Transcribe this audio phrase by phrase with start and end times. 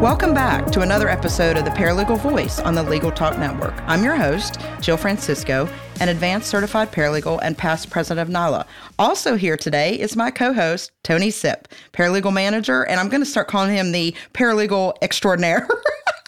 [0.00, 3.74] Welcome back to another episode of the Paralegal Voice on the Legal Talk Network.
[3.82, 5.68] I'm your host, Jill Francisco,
[6.00, 8.64] an advanced certified paralegal and past president of NALA.
[8.98, 13.48] Also here today is my co-host, Tony Sip, paralegal manager, and I'm going to start
[13.48, 15.68] calling him the paralegal extraordinaire.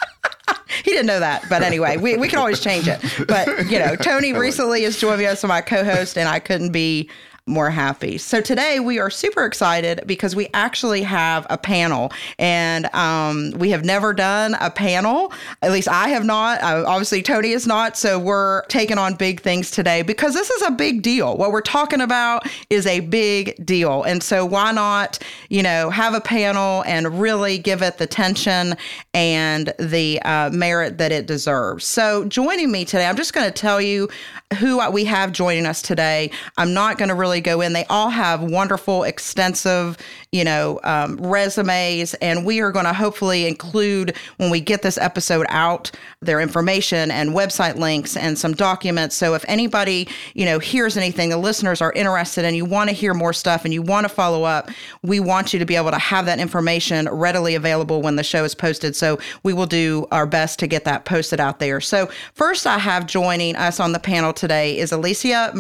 [0.84, 3.00] he didn't know that, but anyway, we, we can always change it.
[3.26, 7.08] But you know, Tony recently has joined me as my co-host, and I couldn't be
[7.46, 8.18] more happy.
[8.18, 13.70] So today we are super excited because we actually have a panel, and um, we
[13.70, 15.32] have never done a panel.
[15.60, 16.62] At least I have not.
[16.62, 17.96] Uh, obviously, Tony is not.
[17.96, 21.36] So we're taking on big things today because this is a big deal.
[21.36, 25.18] What we're talking about is a big deal, and so why not,
[25.48, 28.76] you know, have a panel and really give it the attention
[29.14, 31.86] and the uh, merit that it deserves.
[31.86, 34.10] So joining me today, I'm just going to tell you
[34.54, 36.30] who we have joining us today.
[36.56, 37.72] I'm not going to really go in.
[37.72, 39.96] They all have wonderful, extensive,
[40.32, 44.96] you know, um, resumes, and we are going to hopefully include when we get this
[44.96, 45.90] episode out
[46.22, 49.14] their information and website links and some documents.
[49.14, 52.96] So if anybody, you know, hears anything, the listeners are interested and you want to
[52.96, 54.70] hear more stuff and you want to follow up,
[55.02, 58.42] we want you to be able to have that information readily available when the show
[58.42, 58.96] is posted.
[58.96, 61.78] So we will do our best to get that posted out there.
[61.82, 65.52] So first, I have joining us on the panel today is Alicia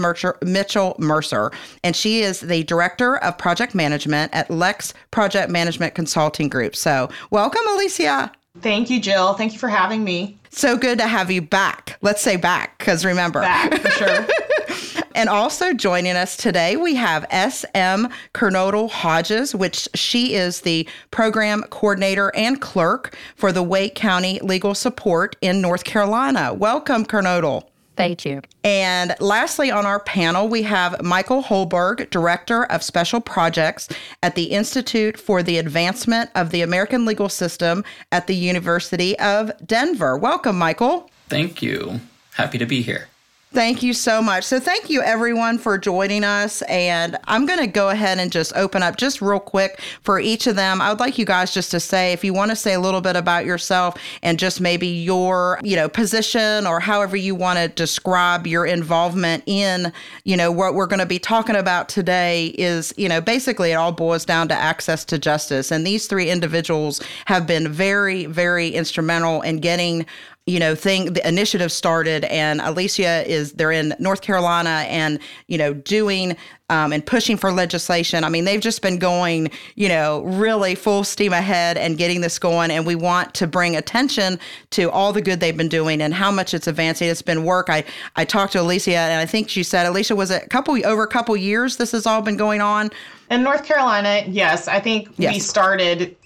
[0.42, 1.52] Mitchell Mercer,
[1.84, 6.76] and she is the director of project management at Lex Project Management Consulting Group.
[6.76, 8.30] So, welcome, Alicia.
[8.60, 9.34] Thank you, Jill.
[9.34, 10.38] Thank you for having me.
[10.50, 11.98] So good to have you back.
[12.00, 13.40] Let's say back, because remember.
[13.40, 14.26] Back, for sure.
[15.16, 18.08] and also joining us today, we have S.M.
[18.34, 24.76] Kernodle Hodges, which she is the program coordinator and clerk for the Wake County Legal
[24.76, 26.54] Support in North Carolina.
[26.54, 27.64] Welcome, Kernodle.
[28.02, 28.42] Thank you.
[28.64, 33.88] And lastly, on our panel, we have Michael Houlberg, Director of Special Projects
[34.24, 39.52] at the Institute for the Advancement of the American Legal System at the University of
[39.64, 40.16] Denver.
[40.16, 41.08] Welcome, Michael.
[41.28, 42.00] Thank you.
[42.32, 43.06] Happy to be here.
[43.52, 44.44] Thank you so much.
[44.44, 46.62] So, thank you everyone for joining us.
[46.62, 50.46] And I'm going to go ahead and just open up just real quick for each
[50.46, 50.80] of them.
[50.80, 53.02] I would like you guys just to say, if you want to say a little
[53.02, 57.68] bit about yourself and just maybe your, you know, position or however you want to
[57.68, 59.92] describe your involvement in,
[60.24, 63.74] you know, what we're going to be talking about today is, you know, basically it
[63.74, 65.70] all boils down to access to justice.
[65.70, 70.06] And these three individuals have been very, very instrumental in getting
[70.46, 75.56] you know thing the initiative started and alicia is they're in north carolina and you
[75.56, 76.36] know doing
[76.72, 78.24] um, and pushing for legislation.
[78.24, 82.38] I mean they've just been going you know really full steam ahead and getting this
[82.38, 86.14] going and we want to bring attention to all the good they've been doing and
[86.14, 87.08] how much it's advancing.
[87.08, 87.68] It's been work.
[87.68, 87.84] I
[88.16, 91.02] i talked to alicia and i think she said alicia was it a couple over
[91.02, 92.90] a couple years this has all been going on?
[93.30, 94.66] In north carolina yes.
[94.66, 95.34] I think yes.
[95.34, 96.16] we started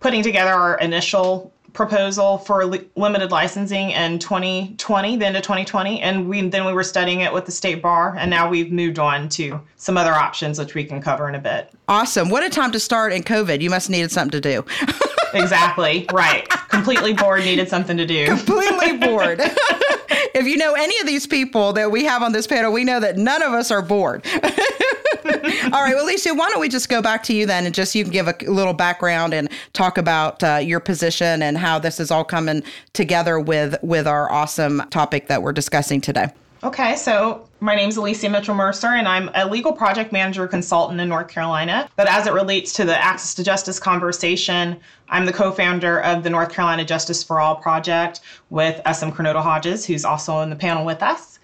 [0.00, 6.00] putting together our initial proposal for li- limited licensing in 2020, the end of 2020,
[6.00, 8.98] and we then we were studying it with the state bar, and now we've moved
[8.98, 11.70] on to some other options, which we can cover in a bit.
[11.86, 12.30] Awesome!
[12.30, 13.60] What a time to start in COVID.
[13.60, 14.64] You must needed something to do.
[15.34, 16.48] exactly right.
[16.68, 18.26] Completely bored, needed something to do.
[18.26, 19.38] Completely bored.
[19.40, 22.98] if you know any of these people that we have on this panel, we know
[22.98, 24.26] that none of us are bored.
[25.72, 25.94] All right.
[25.94, 28.12] Well, Lisa, why don't we just go back to you then and just you can
[28.12, 32.24] give a little background and talk about uh, your position and how this is all
[32.24, 32.62] coming
[32.92, 36.28] together with with our awesome topic that we're discussing today.
[36.64, 41.00] Okay, so my name is Alicia Mitchell Mercer, and I'm a legal project manager consultant
[41.00, 41.88] in North Carolina.
[41.94, 44.76] But as it relates to the Access to Justice conversation,
[45.08, 49.42] I'm the co founder of the North Carolina Justice for All project with SM Kernodle
[49.42, 51.37] Hodges, who's also on the panel with us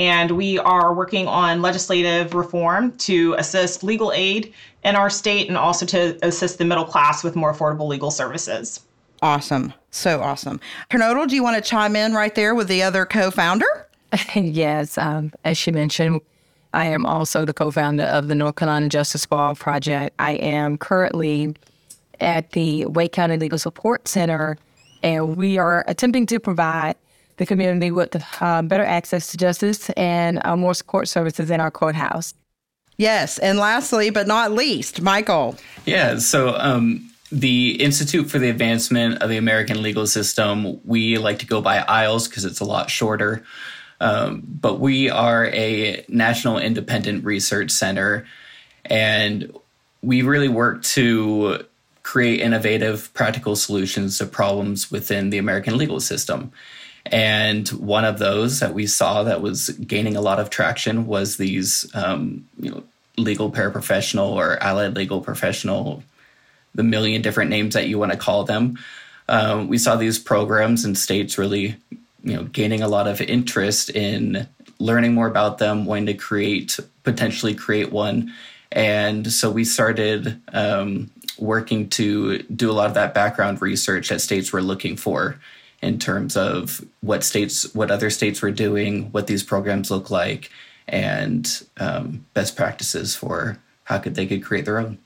[0.00, 4.52] and we are working on legislative reform to assist legal aid
[4.82, 8.80] in our state and also to assist the middle class with more affordable legal services.
[9.20, 9.74] Awesome.
[9.90, 10.58] So awesome.
[10.88, 13.86] Kernodle, do you want to chime in right there with the other co founder?
[14.34, 14.96] yes.
[14.96, 16.22] Um, as she mentioned,
[16.72, 20.14] I am also the co founder of the North Carolina Justice for All Project.
[20.18, 21.54] I am currently
[22.20, 24.56] at the Wake County Legal Support Center,
[25.02, 26.96] and we are attempting to provide
[27.40, 31.70] the community with uh, better access to justice and uh, more support services in our
[31.70, 32.34] courthouse.
[32.98, 33.38] Yes.
[33.38, 35.56] And lastly, but not least, Michael.
[35.86, 36.18] Yeah.
[36.18, 41.46] So, um, the Institute for the Advancement of the American Legal System, we like to
[41.46, 43.42] go by IAALS because it's a lot shorter.
[44.00, 48.26] Um, but we are a national independent research center,
[48.84, 49.54] and
[50.02, 51.64] we really work to
[52.02, 56.50] create innovative, practical solutions to problems within the American legal system.
[57.06, 61.36] And one of those that we saw that was gaining a lot of traction was
[61.36, 62.82] these, um, you know,
[63.16, 66.02] legal paraprofessional or allied legal professional,
[66.74, 68.78] the million different names that you want to call them.
[69.30, 71.76] um, we saw these programs and states really,
[72.24, 74.46] you know, gaining a lot of interest in
[74.80, 78.34] learning more about them, wanting to create, potentially create one.
[78.72, 84.20] And so we started um, working to do a lot of that background research that
[84.20, 85.38] states were looking for
[85.82, 90.50] in terms of what states, what other states were doing, what these programs look like,
[90.86, 94.98] and um, best practices for how could they could create their own.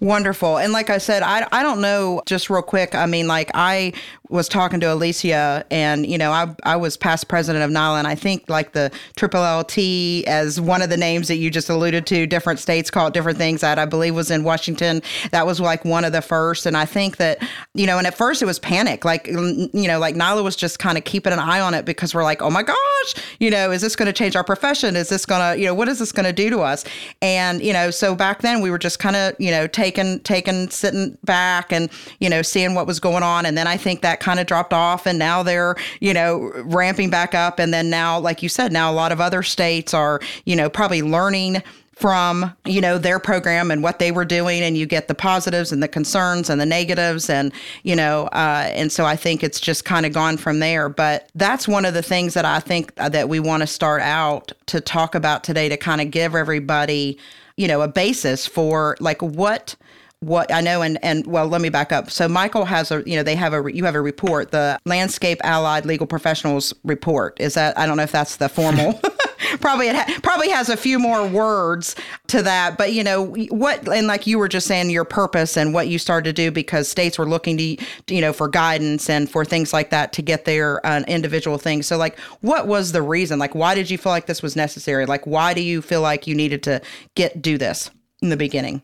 [0.00, 0.58] Wonderful.
[0.58, 2.94] And like I said, I, I don't know, just real quick.
[2.94, 3.92] I mean, like I
[4.28, 8.06] was talking to Alicia and, you know, I, I was past president of NALA and
[8.06, 12.06] I think like the Triple LT as one of the names that you just alluded
[12.08, 15.02] to, different states call it different things that I believe was in Washington.
[15.30, 16.66] That was like one of the first.
[16.66, 17.42] And I think that,
[17.74, 19.04] you know, and at first it was panic.
[19.04, 22.14] Like, you know, like NALA was just kind of keeping an eye on it because
[22.14, 24.96] we're like, oh my gosh, you know, is this going to change our profession?
[24.96, 26.84] Is this going to, you know, what is this going to do to us?
[27.22, 30.68] And, you know, so back then we were just kind of, you know, taking taking
[30.70, 34.17] sitting back and you know seeing what was going on and then i think that
[34.20, 38.18] kind of dropped off and now they're you know ramping back up and then now
[38.18, 41.62] like you said now a lot of other states are you know probably learning
[41.98, 45.72] from you know their program and what they were doing and you get the positives
[45.72, 49.58] and the concerns and the negatives and you know uh, and so i think it's
[49.58, 50.88] just kind of gone from there.
[50.88, 54.52] But that's one of the things that i think that we want to start out
[54.66, 57.18] to talk about today to kind of give everybody
[57.56, 59.74] you know a basis for like what
[60.20, 62.10] what I know and and well let me back up.
[62.10, 65.40] So Michael has a you know they have a you have a report, the Landscape
[65.44, 67.38] Allied Legal Professionals report.
[67.40, 69.00] Is that I don't know if that's the formal
[69.60, 71.94] probably it ha- probably has a few more words
[72.28, 75.72] to that, but you know what and like you were just saying your purpose and
[75.72, 77.76] what you started to do because states were looking to
[78.08, 81.86] you know for guidance and for things like that to get their uh, individual things.
[81.86, 83.38] So like what was the reason?
[83.38, 85.06] Like why did you feel like this was necessary?
[85.06, 86.82] Like why do you feel like you needed to
[87.14, 87.90] get do this
[88.20, 88.82] in the beginning?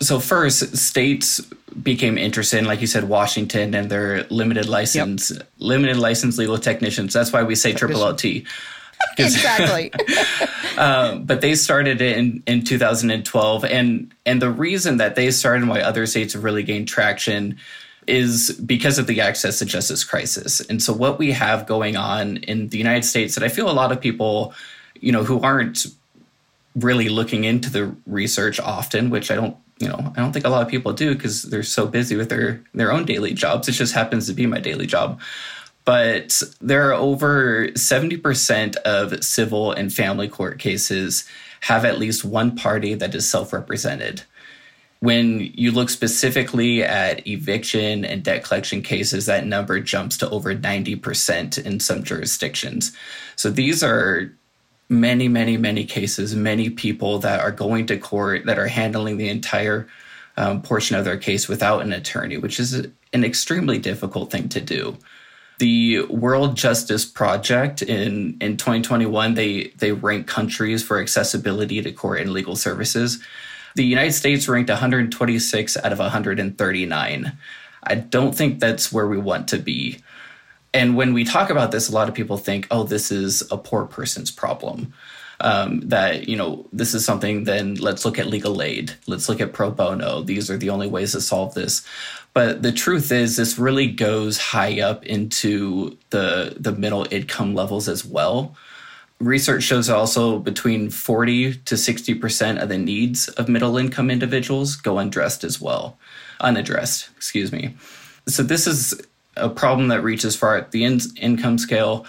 [0.00, 1.40] So first, states
[1.82, 5.48] became interested in, like you said, Washington and their limited license, yep.
[5.58, 7.12] limited license legal technicians.
[7.12, 8.24] That's why we say triple LT.
[9.18, 9.92] exactly.
[10.78, 15.62] um, but they started it in, in 2012, and and the reason that they started
[15.62, 17.58] and why other states have really gained traction
[18.06, 20.60] is because of the access to justice crisis.
[20.60, 23.72] And so what we have going on in the United States that I feel a
[23.72, 24.54] lot of people,
[24.98, 25.86] you know, who aren't
[26.74, 30.48] really looking into the research often, which I don't you know, I don't think a
[30.48, 33.68] lot of people do because they're so busy with their their own daily jobs.
[33.68, 35.20] It just happens to be my daily job.
[35.84, 41.24] But there are over 70% of civil and family court cases
[41.62, 44.22] have at least one party that is self-represented.
[45.00, 50.54] When you look specifically at eviction and debt collection cases, that number jumps to over
[50.54, 52.94] 90% in some jurisdictions.
[53.36, 54.30] So these are
[54.88, 59.28] many, many, many cases, many people that are going to court that are handling the
[59.28, 59.86] entire
[60.36, 62.74] um, portion of their case without an attorney, which is
[63.12, 64.96] an extremely difficult thing to do.
[65.58, 72.20] The World Justice Project in, in 2021, they, they rank countries for accessibility to court
[72.20, 73.22] and legal services.
[73.74, 77.32] The United States ranked 126 out of 139.
[77.82, 79.98] I don't think that's where we want to be
[80.74, 83.56] and when we talk about this, a lot of people think, oh, this is a
[83.56, 84.92] poor person's problem.
[85.40, 88.92] Um, that, you know, this is something, then let's look at legal aid.
[89.06, 90.22] Let's look at pro bono.
[90.22, 91.86] These are the only ways to solve this.
[92.34, 97.88] But the truth is, this really goes high up into the, the middle income levels
[97.88, 98.56] as well.
[99.20, 104.98] Research shows also between 40 to 60% of the needs of middle income individuals go
[104.98, 105.98] undressed as well,
[106.40, 107.76] unaddressed, excuse me.
[108.28, 109.00] So this is
[109.38, 112.06] a problem that reaches far at the in- income scale.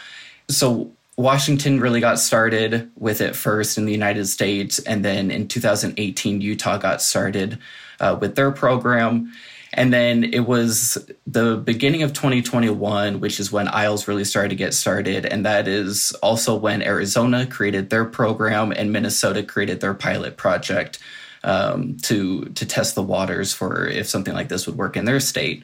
[0.49, 5.47] So Washington really got started with it first in the United States, and then in
[5.47, 7.59] 2018, Utah got started
[7.99, 9.31] uh, with their program.
[9.73, 14.55] And then it was the beginning of 2021, which is when IAALS really started to
[14.55, 15.25] get started.
[15.25, 20.99] And that is also when Arizona created their program and Minnesota created their pilot project
[21.43, 25.19] um, to, to test the waters for if something like this would work in their
[25.19, 25.63] state.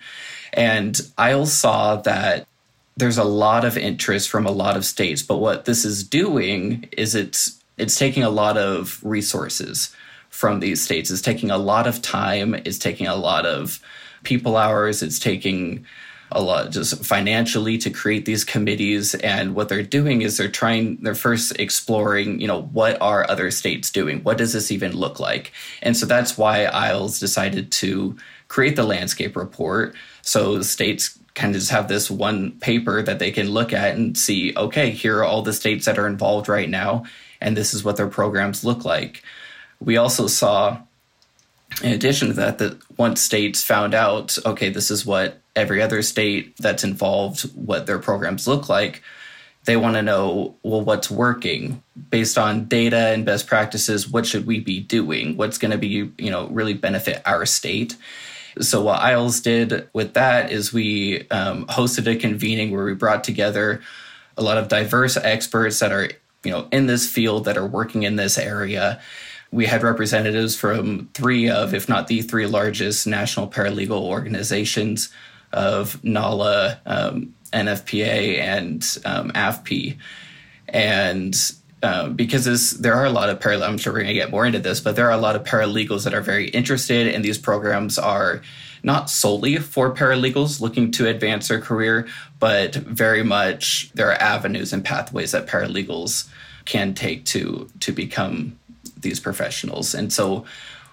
[0.55, 2.47] And I saw that
[2.97, 6.87] there's a lot of interest from a lot of states, but what this is doing
[6.93, 9.93] is it's it's taking a lot of resources
[10.29, 11.11] from these states.
[11.11, 13.81] It's taking a lot of time, it's taking a lot of
[14.23, 15.85] people hours, it's taking
[16.31, 19.13] a lot just financially to create these committees.
[19.15, 23.51] And what they're doing is they're trying they're first exploring you know what are other
[23.51, 24.23] states doing?
[24.23, 25.51] What does this even look like?
[25.81, 31.61] And so that's why IAALS decided to create the landscape report so states kind of
[31.61, 35.23] just have this one paper that they can look at and see, okay, here are
[35.23, 37.05] all the states that are involved right now,
[37.39, 39.23] and this is what their programs look like.
[39.79, 40.79] We also saw,
[41.83, 46.01] in addition to that, that once states found out, okay, this is what every other
[46.01, 49.01] state that's involved what their programs look like
[49.65, 51.81] they want to know well what's working?
[52.11, 55.37] Based on data and best practices what should we be doing?
[55.37, 57.97] What's going to be you know really benefit our state
[58.61, 63.23] so what IAALS did with that is we um, hosted a convening where we brought
[63.23, 63.81] together
[64.37, 66.09] a lot of diverse experts that are
[66.43, 69.01] you know in this field that are working in this area
[69.51, 75.09] we had representatives from three of if not the three largest national paralegal organizations
[75.55, 79.97] of NALA, um, NFPA, and um, AFP.
[80.67, 81.35] And
[81.85, 84.43] uh, because there are a lot of paralegal, I'm sure we're going to get more
[84.43, 87.37] into this, but there are a lot of paralegals that are very interested, and these
[87.37, 88.41] programs are
[88.81, 92.07] not solely for paralegals looking to advance their career,
[92.39, 96.27] but very much there are avenues and pathways that paralegals
[96.65, 98.57] can take to to become
[98.97, 99.93] these professionals.
[99.93, 100.43] And so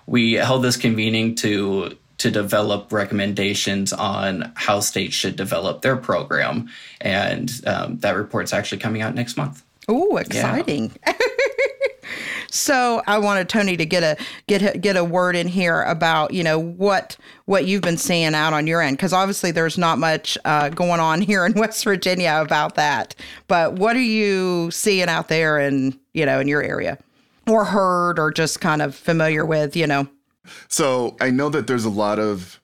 [0.06, 6.68] we held this convening to to develop recommendations on how states should develop their program.
[7.00, 9.62] And um, that report's actually coming out next month.
[9.88, 10.92] Oh, exciting.
[11.06, 11.12] Yeah.
[12.50, 16.42] so I wanted Tony to get a get get a word in here about you
[16.42, 20.38] know what what you've been seeing out on your end because obviously there's not much
[20.44, 23.14] uh, going on here in West Virginia about that.
[23.48, 26.98] But what are you seeing out there in you know in your area,
[27.48, 30.06] or heard, or just kind of familiar with you know?
[30.68, 32.60] So I know that there's a lot of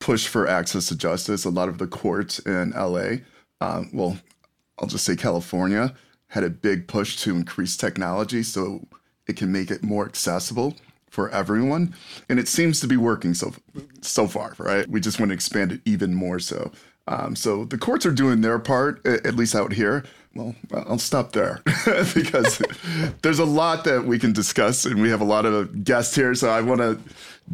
[0.00, 1.44] push for access to justice.
[1.44, 3.18] A lot of the courts in LA,
[3.60, 4.18] um, well,
[4.78, 5.94] I'll just say California,
[6.32, 8.86] had a big push to increase technology so
[9.26, 10.74] it can make it more accessible
[11.10, 11.94] for everyone.
[12.30, 13.52] And it seems to be working so
[14.00, 14.88] so far, right?
[14.88, 16.72] We just want to expand it even more so.
[17.06, 20.04] Um, so the courts are doing their part, at least out here.
[20.34, 21.60] Well, I'll stop there
[22.14, 22.62] because
[23.20, 26.34] there's a lot that we can discuss, and we have a lot of guests here.
[26.34, 26.98] So I want to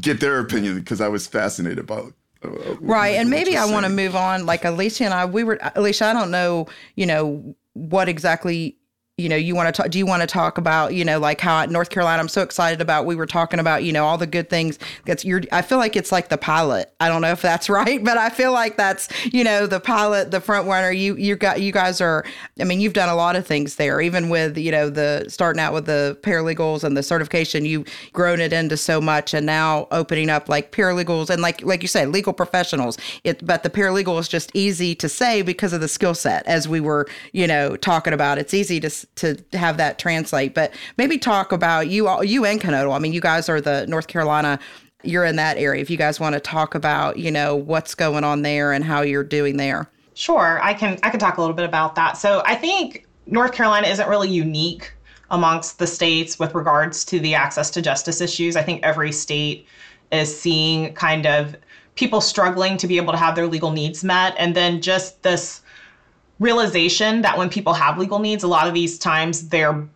[0.00, 2.12] get their opinion because I was fascinated about
[2.44, 5.58] uh, right and maybe i want to move on like alicia and i we were
[5.74, 8.76] alicia i don't know you know what exactly
[9.18, 11.40] you know, you want to talk, do you want to talk about, you know, like
[11.40, 14.28] how North Carolina, I'm so excited about, we were talking about, you know, all the
[14.28, 16.94] good things that's your, I feel like it's like the pilot.
[17.00, 20.30] I don't know if that's right, but I feel like that's, you know, the pilot,
[20.30, 22.24] the front runner, you, you got, you guys are,
[22.60, 25.60] I mean, you've done a lot of things there, even with, you know, the starting
[25.60, 29.88] out with the paralegals and the certification, you've grown it into so much and now
[29.90, 34.20] opening up like paralegals and like, like you said, legal professionals, it, but the paralegal
[34.20, 37.74] is just easy to say because of the skill set as we were, you know,
[37.74, 40.54] talking about, it's easy to, to have that translate.
[40.54, 42.94] But maybe talk about you all, you and Kernodle.
[42.94, 44.58] I mean, you guys are the North Carolina.
[45.02, 45.80] You're in that area.
[45.80, 49.02] If you guys want to talk about, you know, what's going on there and how
[49.02, 49.88] you're doing there.
[50.14, 50.98] Sure, I can.
[51.04, 52.16] I can talk a little bit about that.
[52.16, 54.92] So I think North Carolina isn't really unique
[55.30, 58.56] amongst the states with regards to the access to justice issues.
[58.56, 59.66] I think every state
[60.10, 61.54] is seeing kind of
[61.94, 65.60] people struggling to be able to have their legal needs met, and then just this
[66.40, 69.86] realization that when people have legal needs, a lot of these times they're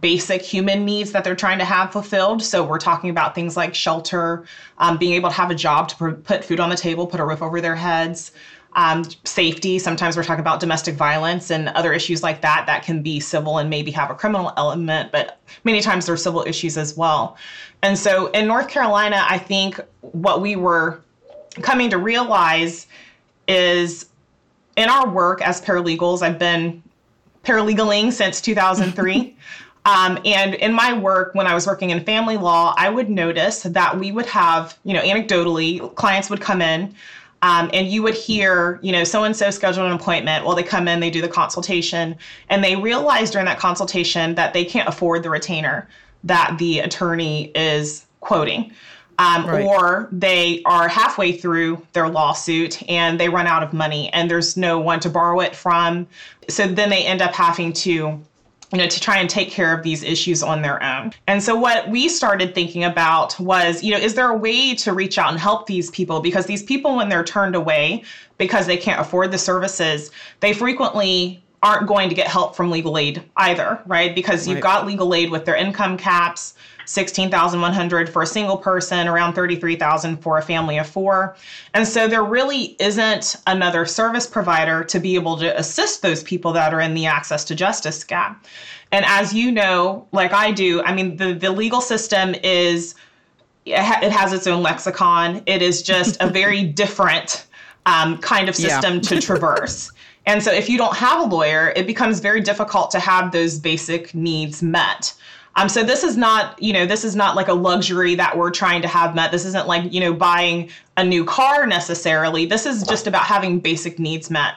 [0.00, 2.42] basic human needs that they're trying to have fulfilled.
[2.42, 4.44] So we're talking about things like shelter,
[4.78, 7.24] um, being able to have a job to put food on the table, put a
[7.24, 8.32] roof over their heads.
[8.74, 9.78] Um, safety.
[9.78, 13.58] Sometimes we're talking about domestic violence and other issues like that that can be civil
[13.58, 17.36] and maybe have a criminal element, but many times they're civil issues as well.
[17.82, 21.02] And so in North Carolina, I think what we were
[21.60, 22.86] coming to realize
[23.46, 24.06] is
[24.76, 26.82] in our work as paralegals, I've been
[27.44, 29.36] paralegaling since 2003.
[29.84, 33.62] um, and in my work, when I was working in family law, I would notice
[33.62, 36.94] that we would have, you know, anecdotally, clients would come in.
[37.42, 40.46] Um, and you would hear, you know, so and so scheduled an appointment.
[40.46, 42.16] Well, they come in, they do the consultation,
[42.48, 45.88] and they realize during that consultation that they can't afford the retainer
[46.22, 48.72] that the attorney is quoting
[49.18, 49.64] um, right.
[49.64, 54.56] or they are halfway through their lawsuit and they run out of money and there's
[54.56, 56.06] no one to borrow it from.
[56.48, 58.20] So then they end up having to
[58.72, 61.12] you know, to try and take care of these issues on their own.
[61.26, 64.94] And so what we started thinking about was, you know, is there a way to
[64.94, 66.20] reach out and help these people?
[66.20, 68.02] Because these people, when they're turned away
[68.38, 72.98] because they can't afford the services, they frequently aren't going to get help from legal
[72.98, 74.14] aid either, right?
[74.14, 76.54] Because you've got legal aid with their income caps,
[76.92, 81.34] 16,100 for a single person, around 33,000 for a family of 4.
[81.72, 86.52] And so there really isn't another service provider to be able to assist those people
[86.52, 88.44] that are in the access to justice gap.
[88.92, 92.94] And as you know, like I do, I mean the the legal system is
[93.64, 95.42] it, has its own lexicon.
[95.46, 97.46] It is just a very different
[97.86, 99.00] um, kind of system yeah.
[99.00, 99.90] to traverse.
[100.24, 103.58] And so if you don't have a lawyer, it becomes very difficult to have those
[103.58, 105.12] basic needs met.
[105.54, 108.50] Um, so this is not, you know, this is not like a luxury that we're
[108.50, 109.30] trying to have met.
[109.30, 112.46] This isn't like, you know, buying a new car necessarily.
[112.46, 114.54] This is just about having basic needs met.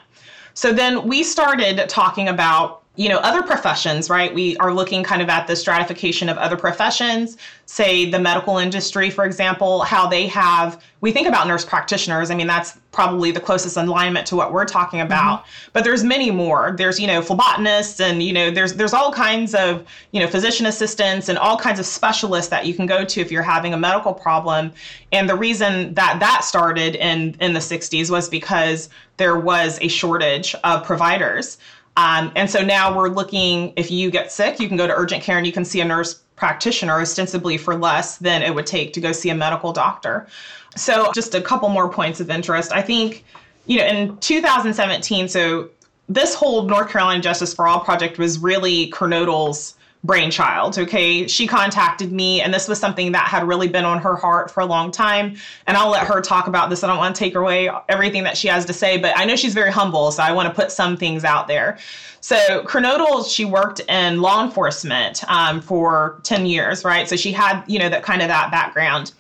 [0.54, 4.34] So then we started talking about you know other professions right?
[4.34, 7.38] We are looking kind of at the stratification of other professions
[7.68, 12.32] say the medical industry for example how they have we think about nurse practitioners.
[12.32, 15.42] I mean that's probably the closest alignment to what we're talking about.
[15.42, 15.70] Mm-hmm.
[15.74, 16.74] but there's many more.
[16.78, 20.66] There's you know phlebotomists and you know there's there's all kinds of you know physician
[20.66, 23.78] assistants and all kinds of specialists that you can go to if you're having a
[23.78, 24.72] medical problem.
[25.12, 29.88] And the reason that that started in in the 60s was because there was a
[29.88, 31.58] shortage of providers
[31.98, 35.24] um, and so now we're looking, if you get sick, you can go to urgent
[35.24, 38.92] care and you can see a nurse practitioner ostensibly for less than it would take
[38.94, 40.28] to go see a medical doctor.
[40.76, 42.74] So just a couple more points of interest.
[42.74, 43.24] I think,
[43.66, 45.70] you know, in 2017, so
[46.10, 49.75] this whole North Carolina Justice for All project was really Kernodle's
[50.06, 50.78] brainchild.
[50.78, 51.28] Okay.
[51.28, 54.62] She contacted me, and this was something that had really been on her heart for
[54.62, 55.36] a long time.
[55.68, 56.84] And I'll let her talk about this.
[56.84, 59.36] I don't want to take away everything that she has to say, but I know
[59.36, 60.12] she's very humble.
[60.12, 61.78] So I want to put some things out there.
[62.22, 67.08] So Kernodle, she worked in law enforcement um, for 10 years, right?
[67.08, 69.14] So she had, you know, that kind of that background.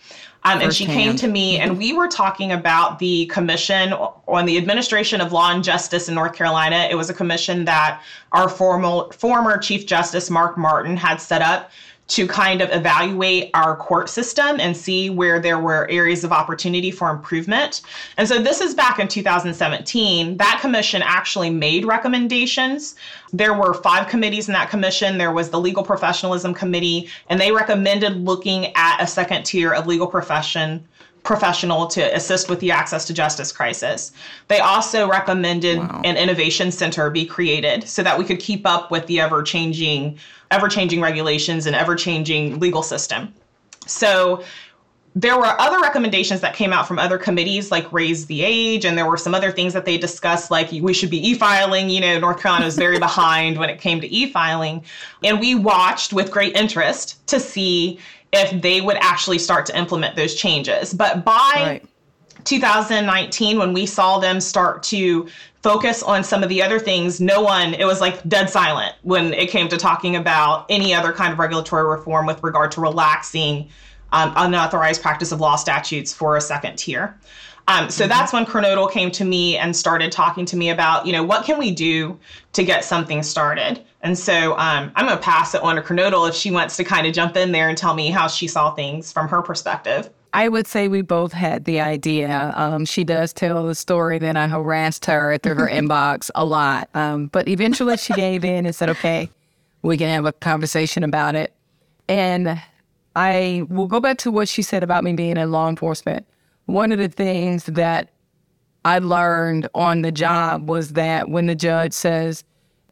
[0.45, 4.57] Um, and she came to me, and we were talking about the commission on the
[4.59, 6.87] administration of law and justice in North Carolina.
[6.89, 11.71] It was a commission that our formal, former Chief Justice Mark Martin had set up
[12.07, 16.91] to kind of evaluate our court system and see where there were areas of opportunity
[16.91, 17.81] for improvement.
[18.17, 20.37] And so this is back in 2017.
[20.37, 22.95] That commission actually made recommendations.
[23.33, 25.17] There were five committees in that commission.
[25.17, 29.87] There was the Legal Professionalism Committee, and they recommended looking at a second tier of
[29.87, 30.87] legal profession
[31.25, 34.11] professional to assist with the access to justice crisis.
[34.47, 36.01] They also recommended wow.
[36.05, 40.19] an innovation center be created so that we could keep up with the ever changing
[40.55, 43.33] ever changing regulations and ever changing legal system.
[43.85, 44.43] So
[45.15, 48.97] there were other recommendations that came out from other committees, like raise the age, and
[48.97, 51.89] there were some other things that they discussed, like we should be e-filing.
[51.89, 54.83] You know, North Carolina was very behind when it came to e-filing,
[55.23, 57.99] and we watched with great interest to see
[58.33, 60.93] if they would actually start to implement those changes.
[60.93, 61.85] But by right.
[62.43, 65.27] 2019, when we saw them start to
[65.65, 69.33] focus on some of the other things, no one, it was like dead silent when
[69.33, 73.67] it came to talking about any other kind of regulatory reform with regard to relaxing
[74.11, 77.19] um, unauthorized practice of law statutes for a second tier.
[77.67, 78.09] Um, so mm-hmm.
[78.09, 81.45] that's when Kernodle came to me and started talking to me about, you know, what
[81.45, 82.19] can we do
[82.53, 83.83] to get something started?
[84.01, 86.83] And so um, I'm going to pass it on to Kernodle if she wants to
[86.83, 90.11] kind of jump in there and tell me how she saw things from her perspective.
[90.35, 92.51] I would say we both had the idea.
[92.57, 96.89] Um, she does tell the story that I harassed her through her inbox a lot.
[96.93, 99.29] Um, but eventually she gave in and said, okay,
[99.81, 101.53] we can have a conversation about it.
[102.09, 102.61] And
[103.15, 106.25] I will go back to what she said about me being in law enforcement.
[106.65, 108.09] One of the things that
[108.83, 112.43] I learned on the job was that when the judge says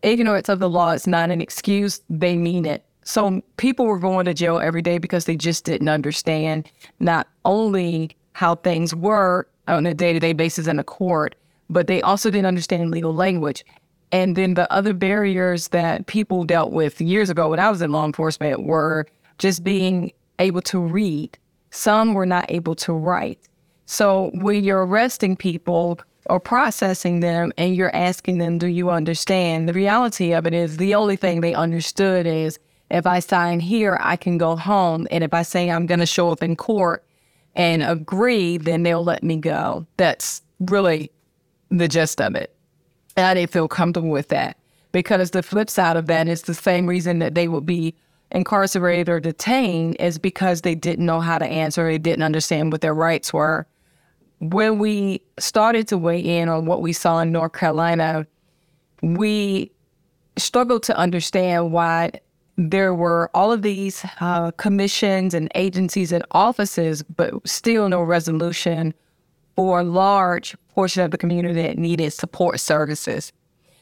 [0.02, 2.86] ignorance of the law is not an excuse, they mean it.
[3.04, 8.16] So people were going to jail every day because they just didn't understand not only
[8.34, 11.36] how things were on a day to day basis in a court,
[11.70, 13.66] but they also didn't understand legal language.
[14.12, 17.92] And then the other barriers that people dealt with years ago when I was in
[17.92, 19.08] law enforcement were
[19.40, 21.38] just being able to read.
[21.72, 23.40] Some were not able to write.
[23.86, 29.68] So when you're arresting people or processing them and you're asking them, do you understand?
[29.68, 32.60] The reality of it is the only thing they understood is
[32.94, 35.08] if I sign here, I can go home.
[35.10, 37.04] And if I say I'm going to show up in court
[37.56, 39.88] and agree, then they'll let me go.
[39.98, 41.12] That's really
[41.72, 42.56] the gist of it.
[43.18, 44.58] And I didn't feel comfortable with that
[44.92, 47.96] because the flip side of that is the same reason that they would be
[48.30, 52.82] incarcerated or detained is because they didn't know how to answer, they didn't understand what
[52.82, 53.66] their rights were.
[54.40, 58.28] When we started to weigh in on what we saw in North Carolina,
[59.02, 59.72] we
[60.38, 62.12] struggled to understand why
[62.58, 68.94] there were all of these uh, commissions and agencies and offices, but still no resolution
[69.56, 73.32] for a large portion of the community that needed support services.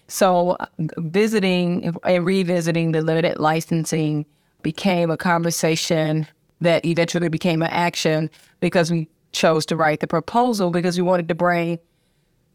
[0.07, 0.65] So, uh,
[0.97, 4.25] visiting and revisiting the limited licensing
[4.61, 6.27] became a conversation
[6.59, 8.29] that eventually became an action
[8.59, 11.79] because we chose to write the proposal because we wanted to bring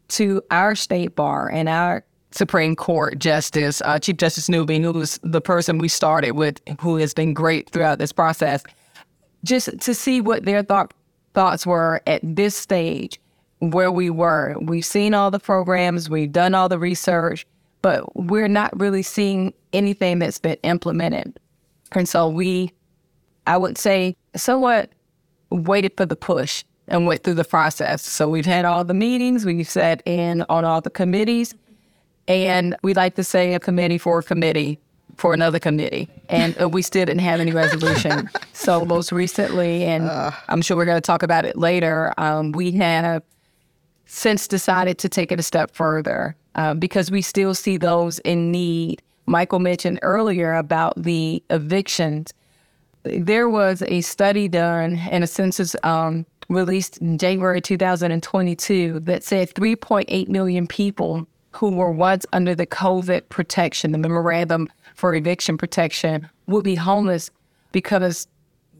[0.09, 5.19] to our state bar and our Supreme Court Justice, uh, Chief Justice Newby, who was
[5.23, 8.63] the person we started with, who has been great throughout this process,
[9.43, 10.93] just to see what their thought,
[11.33, 13.19] thoughts were at this stage.
[13.59, 14.55] where we were.
[14.61, 17.45] We've seen all the programs, we've done all the research,
[17.81, 21.39] but we're not really seeing anything that's been implemented.
[21.93, 22.71] And so we,
[23.45, 24.91] I would say, somewhat
[25.49, 28.01] waited for the push and went through the process.
[28.01, 31.55] So we've had all the meetings, we've sat in on all the committees,
[32.27, 34.79] and we like to say a committee for a committee
[35.15, 38.29] for another committee, and uh, we still didn't have any resolution.
[38.53, 42.51] so most recently, and uh, I'm sure we're going to talk about it later, um,
[42.51, 43.23] we have
[44.05, 48.51] since decided to take it a step further uh, because we still see those in
[48.51, 49.01] need.
[49.25, 52.33] Michael mentioned earlier about the evictions.
[53.03, 59.53] There was a study done and a census um, released in January 2022 that said
[59.53, 66.29] 3.8 million people who were once under the COVID protection, the memorandum for eviction protection,
[66.45, 67.31] would be homeless
[67.71, 68.27] because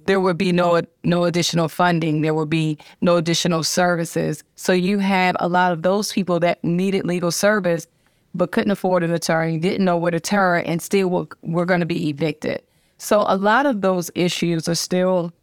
[0.06, 4.44] there would be no no additional funding, there would be no additional services.
[4.56, 7.88] So you have a lot of those people that needed legal service
[8.36, 11.80] but couldn't afford an attorney, didn't know where to turn, and still were, were going
[11.80, 12.62] to be evicted.
[13.00, 15.34] So a lot of those issues are still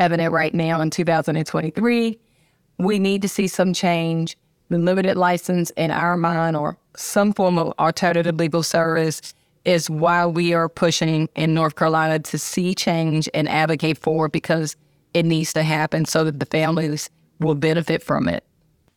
[0.00, 2.18] evident right now in 2023.
[2.78, 4.36] We need to see some change.
[4.72, 9.34] The limited license in our mind or some form of alternative legal service
[9.66, 14.32] is why we are pushing in North Carolina to see change and advocate for it
[14.32, 14.74] because
[15.12, 18.44] it needs to happen so that the families will benefit from it.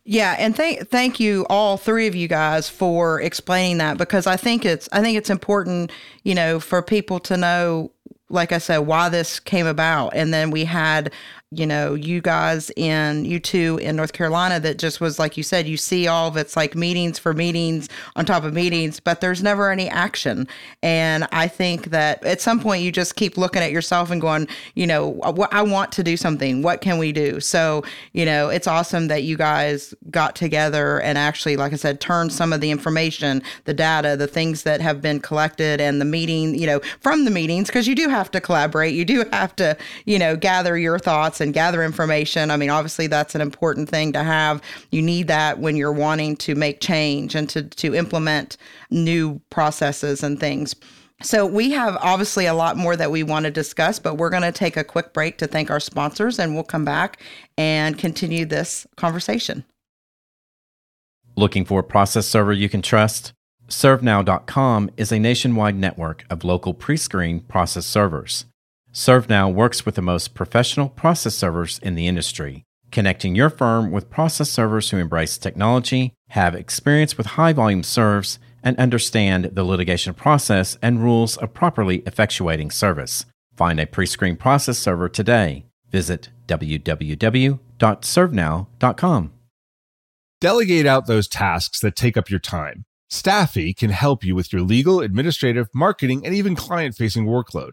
[0.06, 4.36] Yeah, and thank thank you all three of you guys for explaining that because I
[4.36, 7.92] think it's I think it's important, you know, for people to know
[8.28, 10.08] like I said, why this came about.
[10.14, 11.12] And then we had
[11.52, 15.44] you know, you guys in you two in North Carolina that just was like you
[15.44, 19.20] said, you see all of it's like meetings for meetings on top of meetings, but
[19.20, 20.48] there's never any action.
[20.82, 24.48] And I think that at some point you just keep looking at yourself and going,
[24.74, 26.62] you know, uh, I want to do something.
[26.62, 27.38] What can we do?
[27.38, 32.00] So, you know, it's awesome that you guys got together and actually, like I said,
[32.00, 36.04] turned some of the information, the data, the things that have been collected and the
[36.04, 38.94] meeting, you know, from the meetings, because you do have to collaborate.
[38.94, 42.50] You do have to, you know, gather your thoughts and gather information.
[42.50, 44.62] I mean, obviously, that's an important thing to have.
[44.90, 48.56] You need that when you're wanting to make change and to, to implement
[48.90, 50.74] new processes and things.
[51.22, 54.42] So, we have obviously a lot more that we want to discuss, but we're going
[54.42, 57.22] to take a quick break to thank our sponsors and we'll come back
[57.56, 59.64] and continue this conversation.
[61.36, 63.32] Looking for a process server you can trust?
[63.68, 68.46] ServeNow.com is a nationwide network of local pre screened process servers.
[68.96, 74.08] ServeNow works with the most professional process servers in the industry, connecting your firm with
[74.08, 80.14] process servers who embrace technology, have experience with high volume serves, and understand the litigation
[80.14, 83.26] process and rules of properly effectuating service.
[83.54, 85.66] Find a pre screened process server today.
[85.90, 89.32] Visit www.servenow.com.
[90.40, 92.86] Delegate out those tasks that take up your time.
[93.12, 97.72] Staffi can help you with your legal, administrative, marketing, and even client facing workload.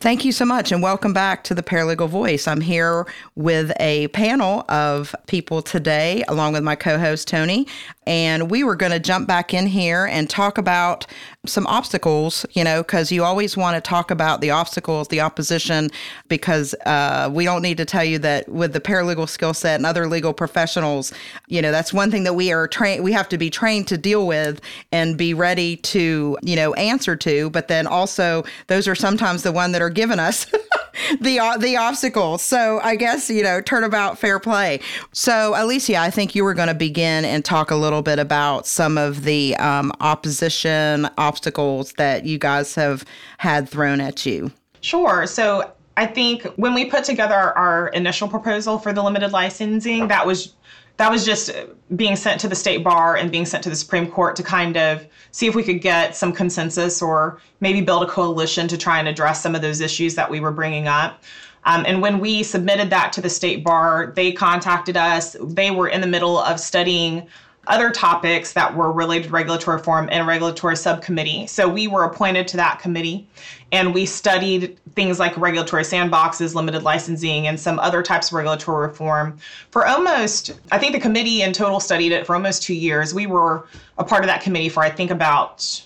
[0.00, 2.48] Thank you so much, and welcome back to the Paralegal Voice.
[2.48, 7.66] I'm here with a panel of people today, along with my co host, Tony.
[8.10, 11.06] And we were going to jump back in here and talk about
[11.46, 15.90] some obstacles, you know, because you always want to talk about the obstacles, the opposition,
[16.26, 19.86] because uh, we don't need to tell you that with the paralegal skill set and
[19.86, 21.12] other legal professionals,
[21.46, 23.96] you know, that's one thing that we are trained, we have to be trained to
[23.96, 27.48] deal with and be ready to, you know, answer to.
[27.50, 30.50] But then also, those are sometimes the one that are given us.
[31.20, 32.42] the the obstacles.
[32.42, 34.80] So I guess you know turnabout fair play.
[35.12, 38.66] So Alicia, I think you were going to begin and talk a little bit about
[38.66, 43.04] some of the um, opposition obstacles that you guys have
[43.38, 44.50] had thrown at you.
[44.80, 45.26] Sure.
[45.26, 50.26] So I think when we put together our initial proposal for the limited licensing, that
[50.26, 50.54] was
[51.00, 51.50] that was just
[51.96, 54.76] being sent to the state bar and being sent to the Supreme Court to kind
[54.76, 58.98] of see if we could get some consensus or maybe build a coalition to try
[58.98, 61.22] and address some of those issues that we were bringing up.
[61.64, 65.36] Um, and when we submitted that to the state bar, they contacted us.
[65.42, 67.26] They were in the middle of studying
[67.66, 71.46] other topics that were related to regulatory reform and regulatory subcommittee.
[71.46, 73.28] So we were appointed to that committee
[73.70, 78.88] and we studied things like regulatory sandboxes, limited licensing, and some other types of regulatory
[78.88, 79.38] reform
[79.70, 83.14] for almost, I think the committee in total studied it for almost two years.
[83.14, 83.66] We were
[83.98, 85.82] a part of that committee for, I think, about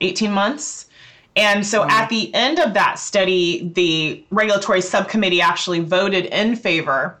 [0.00, 0.86] 18 months.
[1.36, 7.19] And so at the end of that study, the regulatory subcommittee actually voted in favor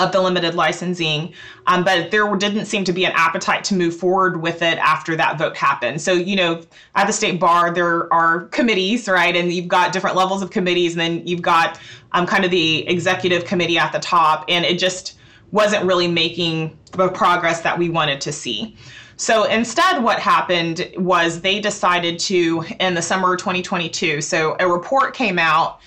[0.00, 1.32] of the limited licensing,
[1.66, 5.14] um, but there didn't seem to be an appetite to move forward with it after
[5.16, 6.00] that vote happened.
[6.00, 6.62] So, you know,
[6.94, 9.36] at the state bar, there are committees, right?
[9.36, 11.78] And you've got different levels of committees, and then you've got
[12.12, 15.18] um, kind of the executive committee at the top, and it just
[15.52, 18.76] wasn't really making the progress that we wanted to see.
[19.16, 24.66] So instead, what happened was they decided to, in the summer of 2022, so a
[24.66, 25.80] report came out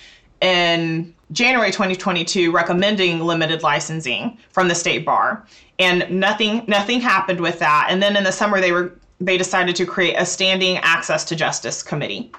[0.44, 5.46] in January 2022 recommending limited licensing from the state bar,
[5.78, 7.86] and nothing nothing happened with that.
[7.88, 11.36] And then in the summer, they were they decided to create a standing access to
[11.36, 12.30] justice committee.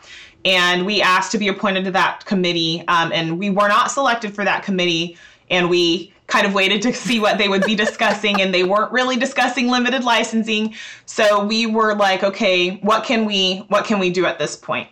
[0.46, 4.36] And we asked to be appointed to that committee, um, and we were not selected
[4.36, 5.18] for that committee.
[5.50, 8.91] And we kind of waited to see what they would be discussing and they weren't
[8.91, 10.74] really discussing limited licensing
[11.06, 14.88] so we were like okay what can we what can we do at this point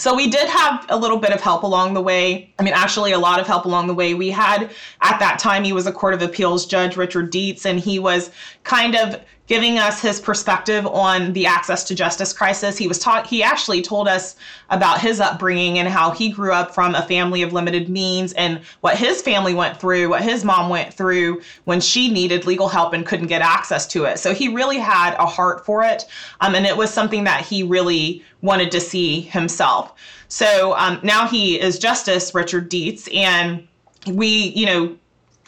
[0.00, 2.52] so we did have a little bit of help along the way.
[2.58, 4.14] I mean, actually, a lot of help along the way.
[4.14, 4.70] We had
[5.02, 8.30] at that time he was a Court of Appeals judge, Richard Dietz, and he was
[8.64, 12.78] kind of giving us his perspective on the access to justice crisis.
[12.78, 14.36] He was taught he actually told us
[14.70, 18.60] about his upbringing and how he grew up from a family of limited means and
[18.80, 22.92] what his family went through, what his mom went through when she needed legal help
[22.92, 24.20] and couldn't get access to it.
[24.20, 26.04] So he really had a heart for it,
[26.40, 29.94] um, and it was something that he really wanted to see himself.
[30.28, 33.66] So um, now he is Justice Richard Dietz, and
[34.06, 34.96] we, you know,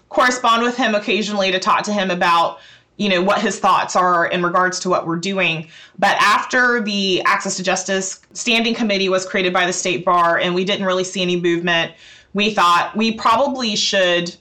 [0.08, 2.58] correspond with him occasionally to talk to him about
[3.02, 5.66] you know what his thoughts are in regards to what we're doing.
[5.98, 10.54] But after the access to justice standing committee was created by the state bar and
[10.54, 11.92] we didn't really see any movement
[12.34, 14.34] we thought we probably should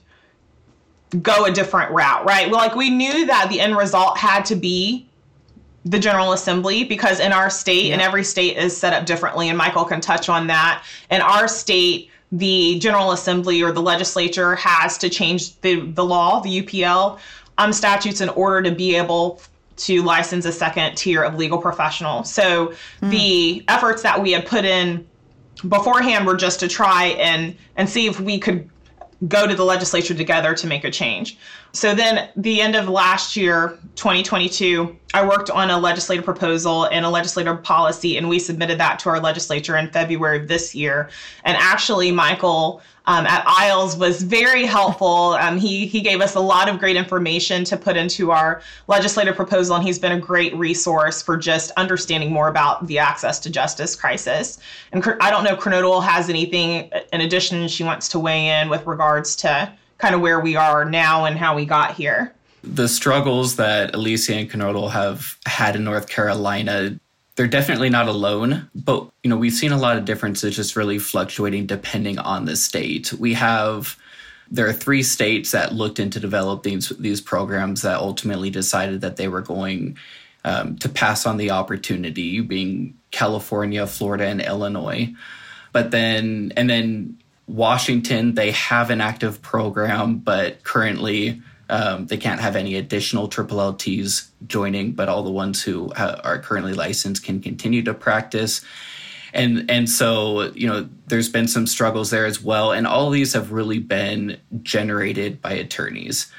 [1.20, 2.50] go a different route right?
[2.50, 5.06] Well like we knew that the end result had to be
[5.84, 7.94] the general assembly because in our state yeah.
[7.94, 10.84] and every state is set up differently and michael can touch on that.
[11.10, 16.40] In our state the general assembly or the legislature has to change the, the law
[16.40, 17.18] the upl
[17.58, 19.40] um, statutes in order to be able
[19.76, 22.24] to license a second tier of legal professional.
[22.24, 23.10] So mm.
[23.10, 25.06] the efforts that we had put in
[25.68, 28.68] beforehand were just to try and and see if we could
[29.28, 31.38] go to the legislature together to make a change.
[31.74, 37.06] So then, the end of last year, 2022, I worked on a legislative proposal and
[37.06, 41.08] a legislative policy, and we submitted that to our legislature in February of this year.
[41.44, 45.32] And actually, Michael um, at IAALS was very helpful.
[45.40, 49.34] Um, he he gave us a lot of great information to put into our legislative
[49.34, 53.50] proposal, and he's been a great resource for just understanding more about the access to
[53.50, 54.58] justice crisis.
[54.92, 58.68] And I don't know if Kernodle has anything in addition she wants to weigh in
[58.68, 62.34] with regards to kind of where we are now and how we got here.
[62.64, 66.98] The struggles that Alicia and Kernodle have had in North Carolina
[67.34, 70.98] they're definitely not alone, but you know, we've seen a lot of differences just really
[70.98, 73.12] fluctuating depending on the state.
[73.14, 73.96] We have
[74.50, 79.16] there are three states that looked into developing these, these programs that ultimately decided that
[79.16, 79.96] they were going
[80.44, 85.10] um, to pass on the opportunity, being California, Florida, and Illinois.
[85.72, 92.40] But then, and then Washington, they have an active program, but currently um, they can't
[92.40, 97.24] have any additional triple LTs joining, but all the ones who ha- are currently licensed
[97.24, 98.60] can continue to practice.
[99.32, 103.32] And and so you know, there's been some struggles there as well, and all these
[103.32, 106.30] have really been generated by attorneys.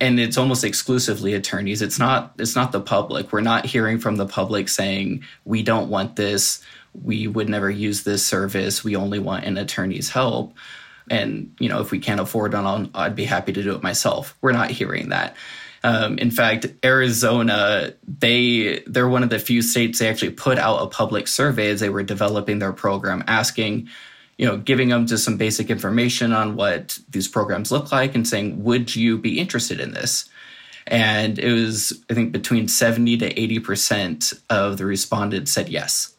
[0.00, 1.82] And it's almost exclusively attorneys.
[1.82, 3.32] It's not it's not the public.
[3.32, 8.02] We're not hearing from the public saying we don't want this we would never use
[8.02, 8.84] this service.
[8.84, 10.54] We only want an attorney's help.
[11.10, 14.36] And you know if we can't afford it i'd be happy to do it myself.
[14.40, 15.36] We're not hearing that.
[15.82, 20.82] Um, in fact arizona they they're one of the few states they actually put out
[20.82, 23.88] a public survey as they were developing their program asking
[24.36, 28.28] you know giving them just some basic information on what these programs look like and
[28.28, 30.28] saying would you be interested in this?
[30.86, 36.14] And it was i think between 70 to 80 percent of the respondents said yes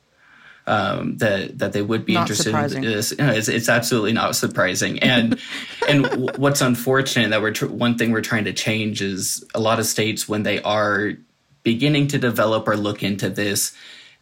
[0.72, 2.84] um, that that they would be not interested surprising.
[2.84, 3.12] in this.
[3.12, 5.00] You know, it's, it's absolutely not surprising.
[5.00, 5.38] And
[5.88, 9.80] and what's unfortunate that we're tr- one thing we're trying to change is a lot
[9.80, 11.12] of states when they are
[11.64, 13.76] beginning to develop or look into this,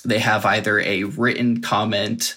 [0.04, 2.36] they have either a written comment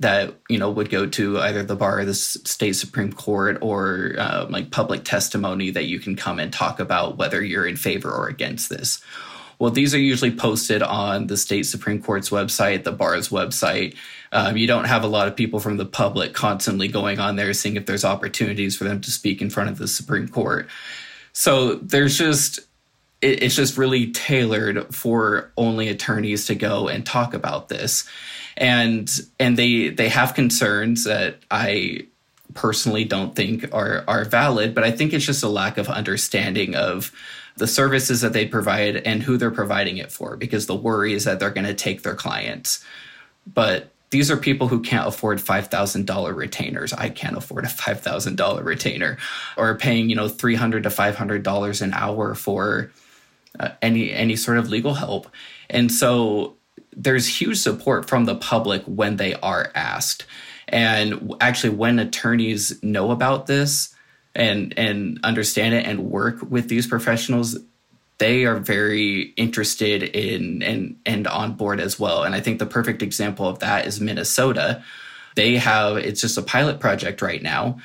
[0.00, 4.14] that you know would go to either the bar or the state supreme court or
[4.18, 8.10] uh, like public testimony that you can come and talk about whether you're in favor
[8.10, 9.00] or against this
[9.62, 13.94] well, these are usually posted on the state Supreme Court's website, the bar's website.
[14.32, 17.54] Um, you don't have a lot of people from the public constantly going on there
[17.54, 20.68] seeing if there's opportunities for them to speak in front of the Supreme Court.
[21.32, 22.58] So there's just
[23.20, 28.02] it, it's just really tailored for only attorneys to go and talk about this,
[28.56, 32.08] and and they they have concerns that I
[32.54, 36.74] personally don't think are are valid, but I think it's just a lack of understanding
[36.74, 37.12] of
[37.56, 41.24] the services that they provide and who they're providing it for because the worry is
[41.24, 42.84] that they're going to take their clients.
[43.46, 46.92] But these are people who can't afford $5,000 retainers.
[46.92, 49.16] I can't afford a $5,000 retainer
[49.56, 52.90] or paying, you know, 300 to $500 an hour for
[53.58, 55.28] uh, any any sort of legal help.
[55.68, 56.56] And so
[56.94, 60.26] there's huge support from the public when they are asked.
[60.68, 63.91] And actually when attorneys know about this,
[64.34, 67.58] and and understand it and work with these professionals
[68.18, 72.22] they are very interested in and and on board as well.
[72.22, 74.82] And i think the perfect example of that is minnesota.
[75.34, 77.78] They have it's just a pilot project right now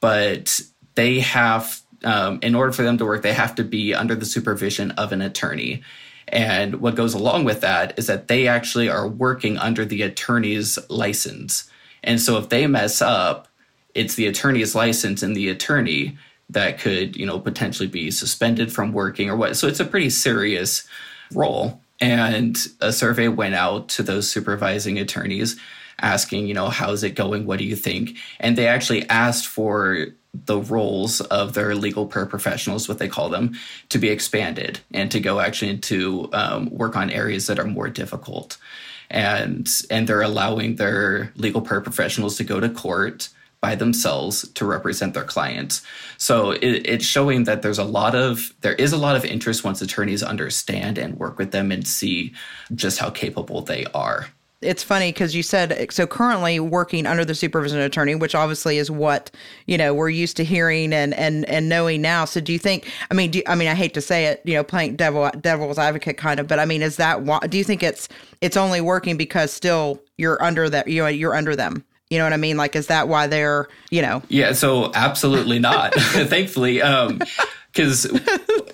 [0.00, 0.60] but
[0.94, 4.26] they have um, in order for them to work they have to be under the
[4.26, 5.82] supervision of an attorney.
[6.28, 10.78] And what goes along with that is that they actually are working under the attorney's
[10.88, 11.70] license.
[12.02, 13.48] And so if they mess up
[13.94, 16.16] it's the attorney's license and the attorney
[16.50, 19.56] that could, you know, potentially be suspended from working or what.
[19.56, 20.86] So it's a pretty serious
[21.32, 21.80] role.
[22.00, 25.58] And a survey went out to those supervising attorneys
[26.00, 27.46] asking, you know, how's it going?
[27.46, 28.16] What do you think?
[28.40, 33.54] And they actually asked for the roles of their legal paraprofessionals, what they call them,
[33.90, 37.88] to be expanded and to go actually to um, work on areas that are more
[37.88, 38.56] difficult.
[39.10, 43.28] And and they're allowing their legal paraprofessionals to go to court
[43.62, 45.82] by themselves to represent their clients.
[46.18, 49.64] So it, it's showing that there's a lot of there is a lot of interest
[49.64, 52.34] once attorneys understand and work with them and see
[52.74, 54.26] just how capable they are.
[54.60, 58.78] It's funny because you said so currently working under the supervision of attorney, which obviously
[58.78, 59.30] is what
[59.66, 62.24] you know we're used to hearing and and and knowing now.
[62.24, 62.88] So do you think?
[63.10, 65.78] I mean, do, I mean, I hate to say it, you know, playing devil devil's
[65.78, 67.40] advocate kind of, but I mean, is that why?
[67.40, 68.08] Do you think it's
[68.40, 71.84] it's only working because still you're under that you know you're under them?
[72.12, 72.58] You know what I mean?
[72.58, 74.22] Like, is that why they're, you know?
[74.28, 74.52] Yeah.
[74.52, 75.94] So absolutely not.
[76.00, 77.22] Thankfully, um,
[77.72, 78.02] because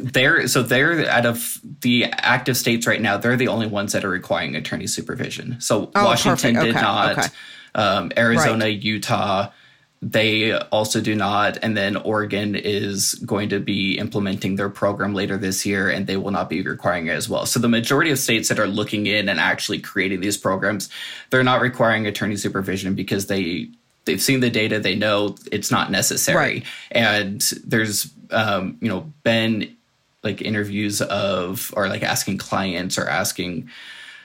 [0.00, 3.16] they're so they're out of the active states right now.
[3.16, 5.60] They're the only ones that are requiring attorney supervision.
[5.60, 7.18] So oh, Washington did not.
[7.18, 7.28] Okay.
[7.76, 8.82] Um, Arizona, right.
[8.82, 9.52] Utah,
[10.00, 11.58] they also do not.
[11.62, 16.16] And then Oregon is going to be implementing their program later this year, and they
[16.16, 17.46] will not be requiring it as well.
[17.46, 20.88] So the majority of states that are looking in and actually creating these programs,
[21.30, 23.68] they're not requiring attorney supervision because they
[24.04, 26.36] they've seen the data, they know it's not necessary.
[26.36, 26.64] Right.
[26.92, 29.76] And there's um, you know been
[30.22, 33.68] like interviews of or like asking clients or asking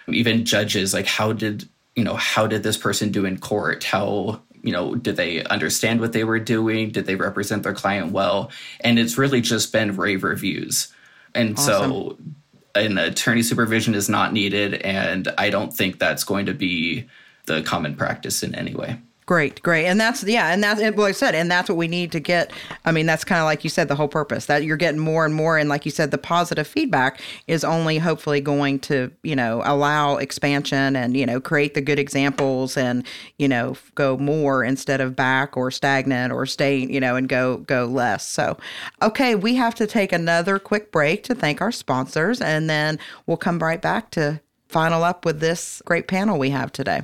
[0.07, 4.41] even judges like how did you know how did this person do in court how
[4.63, 6.89] you know, did they understand what they were doing?
[6.89, 8.49] Did they represent their client well?
[8.80, 10.88] And it's really just been rave reviews.
[11.36, 11.91] And awesome.
[11.91, 12.17] so
[12.73, 14.76] an attorney supervision is not needed.
[14.76, 17.08] And I don't think that's going to be
[17.45, 18.99] the common practice in any way.
[19.25, 19.86] Great, great.
[19.86, 22.51] And that's, yeah, and that's, like I said, and that's what we need to get.
[22.83, 25.25] I mean, that's kind of like you said, the whole purpose that you're getting more
[25.25, 25.57] and more.
[25.57, 30.17] And like you said, the positive feedback is only hopefully going to, you know, allow
[30.17, 33.05] expansion and, you know, create the good examples and,
[33.38, 37.57] you know, go more instead of back or stagnant or stay, you know, and go,
[37.57, 38.27] go less.
[38.27, 38.57] So,
[39.01, 43.38] okay, we have to take another quick break to thank our sponsors and then we'll
[43.38, 47.03] come right back to final up with this great panel we have today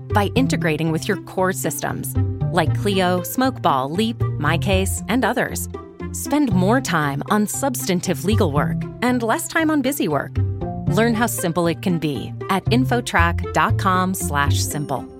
[0.13, 2.15] by integrating with your core systems
[2.51, 5.67] like Clio, Smokeball, Leap, MyCase, and others.
[6.11, 10.37] Spend more time on substantive legal work and less time on busy work.
[10.87, 15.17] Learn how simple it can be at infotrack.com/simple.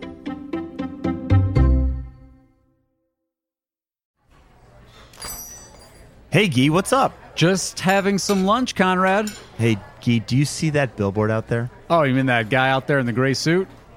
[6.29, 7.17] Hey, Gee, what's up?
[7.35, 9.29] Just having some lunch, Conrad.
[9.58, 11.69] Hey, Gee, do you see that billboard out there?
[11.89, 13.67] Oh, you mean that guy out there in the gray suit?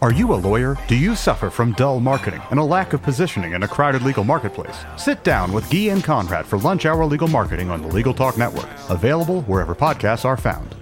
[0.00, 0.76] Are you a lawyer?
[0.86, 4.22] Do you suffer from dull marketing and a lack of positioning in a crowded legal
[4.22, 4.84] marketplace?
[4.96, 8.38] Sit down with Guy and Conrad for Lunch Hour Legal Marketing on the Legal Talk
[8.38, 10.76] Network, available wherever podcasts are found.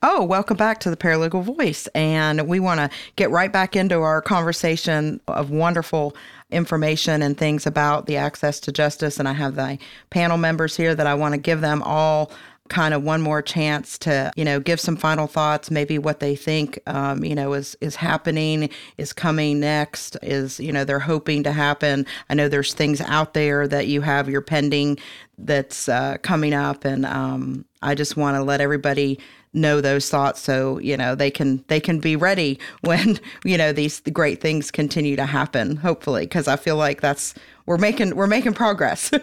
[0.00, 1.88] Oh, welcome back to the Paralegal Voice.
[1.88, 6.14] And we want to get right back into our conversation of wonderful
[6.50, 9.18] information and things about the access to justice.
[9.18, 9.76] And I have the
[10.10, 12.30] panel members here that I want to give them all
[12.68, 16.36] kind of one more chance to you know give some final thoughts maybe what they
[16.36, 21.42] think um, you know is is happening is coming next is you know they're hoping
[21.42, 22.06] to happen.
[22.28, 24.98] I know there's things out there that you have your pending
[25.38, 29.18] that's uh, coming up and um, i just want to let everybody
[29.52, 33.72] know those thoughts so you know they can they can be ready when you know
[33.72, 37.34] these great things continue to happen hopefully because i feel like that's
[37.66, 39.10] we're making we're making progress.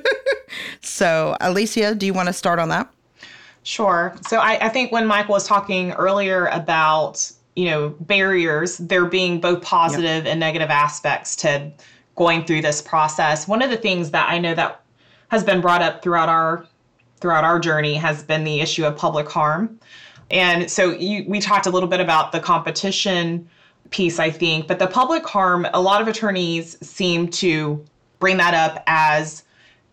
[0.81, 2.87] So alicia do you want to start on that
[3.63, 4.15] Sure.
[4.27, 9.39] So I, I think when Michael was talking earlier about, you know, barriers, there being
[9.39, 10.31] both positive yep.
[10.31, 11.71] and negative aspects to
[12.15, 13.47] going through this process.
[13.47, 14.81] One of the things that I know that
[15.29, 16.67] has been brought up throughout our
[17.19, 19.79] throughout our journey has been the issue of public harm.
[20.29, 23.47] And so you, we talked a little bit about the competition
[23.91, 27.83] piece, I think, but the public harm, a lot of attorneys seem to
[28.19, 29.43] bring that up as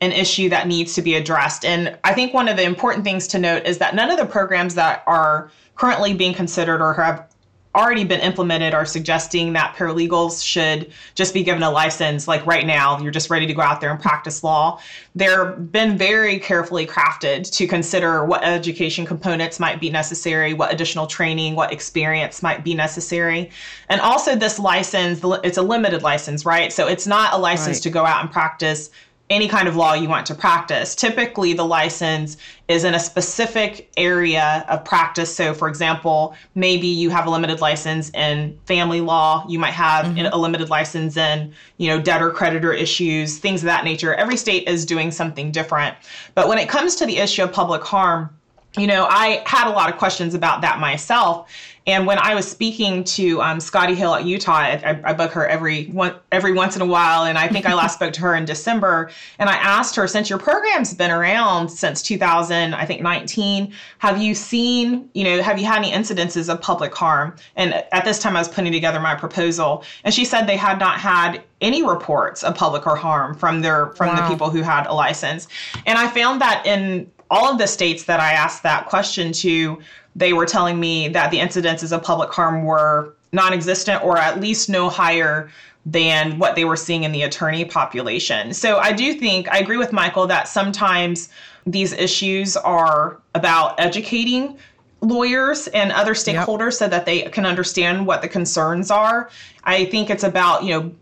[0.01, 1.65] an issue that needs to be addressed.
[1.65, 4.27] And I think one of the important things to note is that none of the
[4.27, 7.31] programs that are currently being considered or have
[7.75, 12.67] already been implemented are suggesting that paralegals should just be given a license like right
[12.67, 14.81] now you're just ready to go out there and practice law
[15.15, 21.07] they're been very carefully crafted to consider what education components might be necessary what additional
[21.07, 23.49] training what experience might be necessary
[23.89, 27.83] and also this license it's a limited license right so it's not a license right.
[27.85, 28.91] to go out and practice
[29.31, 30.97] any kind of law you want to practice.
[30.97, 35.35] Typically, the license is in a specific area of practice.
[35.35, 39.47] So, for example, maybe you have a limited license in family law.
[39.49, 40.27] You might have mm-hmm.
[40.33, 44.15] a limited license in, you know, debtor creditor issues, things of that nature.
[44.15, 45.97] Every state is doing something different.
[46.35, 48.31] But when it comes to the issue of public harm,
[48.77, 51.51] you know, I had a lot of questions about that myself.
[51.87, 55.49] And when I was speaking to um, Scotty Hill at Utah, I, I bug her
[55.49, 58.35] every one, every once in a while, and I think I last spoke to her
[58.35, 59.11] in December.
[59.39, 64.21] And I asked her, since your program's been around since 2000, I think 19, have
[64.21, 67.35] you seen, you know, have you had any incidences of public harm?
[67.57, 70.79] And at this time, I was putting together my proposal, and she said they had
[70.79, 74.17] not had any reports of public or harm from their from wow.
[74.17, 75.49] the people who had a license.
[75.87, 79.81] And I found that in all of the states that I asked that question to,
[80.17, 84.41] they were telling me that the incidences of public harm were non existent or at
[84.41, 85.51] least no higher
[85.87, 88.53] than what they were seeing in the attorney population.
[88.53, 91.31] So I do think, I agree with Michael that sometimes
[91.67, 94.59] these issues are about educating
[95.01, 96.75] lawyers and other stakeholders yep.
[96.75, 99.31] so that they can understand what the concerns are.
[99.65, 100.93] I think it's about, you know,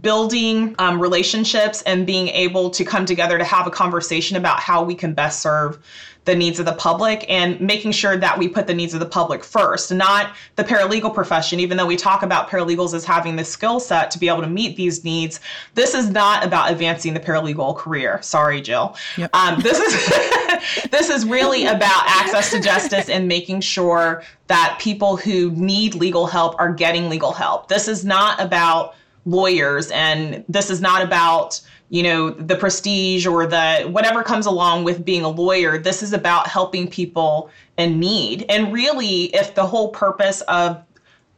[0.00, 4.82] building um, relationships and being able to come together to have a conversation about how
[4.82, 5.78] we can best serve
[6.24, 9.06] the needs of the public and making sure that we put the needs of the
[9.06, 11.58] public first, not the paralegal profession.
[11.58, 14.48] Even though we talk about paralegals as having the skill set to be able to
[14.48, 15.40] meet these needs,
[15.74, 18.22] this is not about advancing the paralegal career.
[18.22, 18.96] Sorry, Jill.
[19.16, 19.34] Yep.
[19.34, 25.16] Um, this is this is really about access to justice and making sure that people
[25.16, 27.66] who need legal help are getting legal help.
[27.66, 28.94] This is not about
[29.24, 31.60] lawyers and this is not about
[31.90, 36.12] you know the prestige or the whatever comes along with being a lawyer this is
[36.12, 38.44] about helping people in need.
[38.48, 40.82] And really if the whole purpose of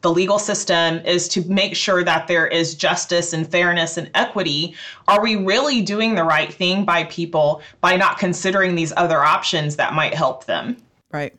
[0.01, 4.75] the legal system is to make sure that there is justice and fairness and equity
[5.09, 9.77] are we really doing the right thing by people by not considering these other options
[9.77, 10.77] that might help them?
[11.13, 11.35] Right.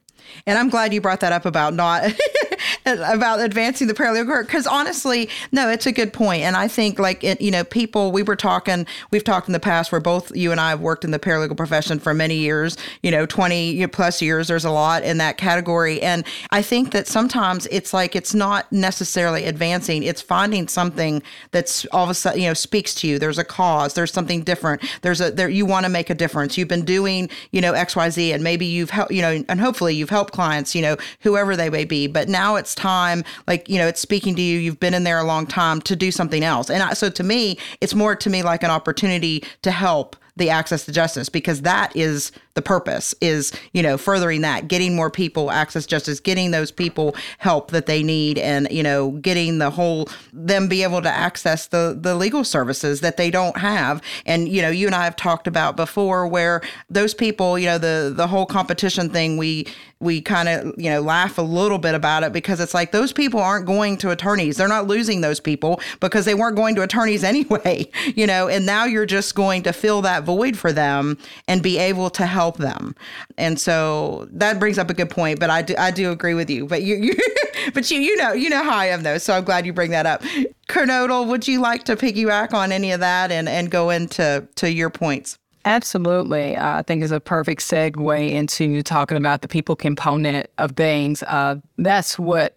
[0.48, 2.04] And I'm glad you brought that up about not
[3.06, 6.44] about advancing the paralegal career because honestly, no, it's a good point.
[6.44, 9.60] And I think like it, you know, people we were talking, we've talked in the
[9.60, 12.78] past where both you and I have worked in the paralegal profession for many years,
[13.02, 14.48] you know, 20 plus years.
[14.48, 18.72] There's a lot in that category, and I think that sometimes it's like it's not
[18.72, 23.18] necessarily advancing; it's finding something that's all of a sudden you know speaks to you.
[23.18, 23.96] There's a cause.
[23.96, 24.84] There's something different.
[25.02, 26.58] There's a there you want to make a difference.
[26.58, 29.60] You've been doing you know X Y Z, and maybe you've helped you know, and
[29.60, 32.06] hopefully you've helped clients, you know, whoever they may be.
[32.08, 34.60] But now it's time, like, you know, it's speaking to you.
[34.60, 36.70] You've been in there a long time to do something else.
[36.70, 40.50] And I, so to me, it's more to me like an opportunity to help the
[40.50, 45.12] access to justice because that is the purpose is, you know, furthering that, getting more
[45.12, 49.70] people access justice, getting those people help that they need and, you know, getting the
[49.70, 54.02] whole them be able to access the the legal services that they don't have.
[54.26, 57.78] And, you know, you and I have talked about before where those people, you know,
[57.78, 59.68] the the whole competition thing we
[60.00, 63.14] we kind of you know laugh a little bit about it because it's like those
[63.14, 66.82] people aren't going to attorneys they're not losing those people because they weren't going to
[66.82, 71.18] attorneys anyway you know and now you're just going to fill that void for them
[71.48, 72.96] and be able to help them
[73.38, 76.50] and so that brings up a good point but i do i do agree with
[76.50, 77.14] you but you, you
[77.74, 79.92] but you you know you know how i am though so i'm glad you bring
[79.92, 80.22] that up
[80.68, 84.72] Kernodle, would you like to piggyback on any of that and and go into to
[84.72, 86.56] your points Absolutely.
[86.56, 91.24] Uh, I think it's a perfect segue into talking about the people component of things.
[91.24, 92.56] Uh, that's what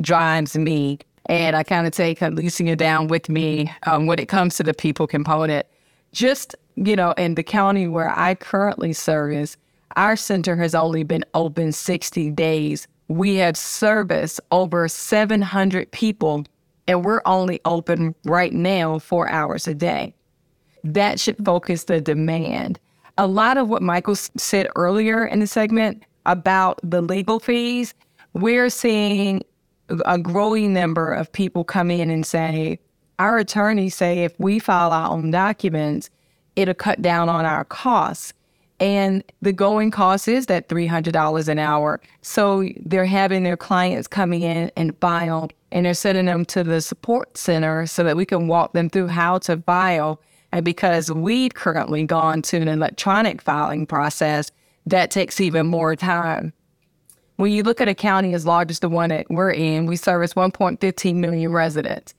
[0.00, 1.00] drives me.
[1.28, 4.74] And I kind of take Alicia down with me um, when it comes to the
[4.74, 5.66] people component.
[6.16, 9.58] Just, you know, in the county where I currently service,
[9.96, 12.88] our center has only been open 60 days.
[13.08, 16.46] We have serviced over 700 people,
[16.88, 20.14] and we're only open right now four hours a day
[20.84, 22.80] that should focus the demand.
[23.18, 27.92] A lot of what Michael said earlier in the segment about the legal fees,
[28.32, 29.42] we're seeing
[30.06, 32.78] a growing number of people come in and say,
[33.18, 36.10] our attorneys say if we file our own documents,
[36.54, 38.32] it'll cut down on our costs.
[38.78, 42.00] And the going cost is that $300 an hour.
[42.20, 46.80] So they're having their clients coming in and file, and they're sending them to the
[46.82, 50.20] support center so that we can walk them through how to file
[50.52, 54.50] and because we've currently gone to an electronic filing process,
[54.86, 56.52] that takes even more time.
[57.36, 59.96] When you look at a county as large as the one that we're in, we
[59.96, 62.14] service 1.15 million residents.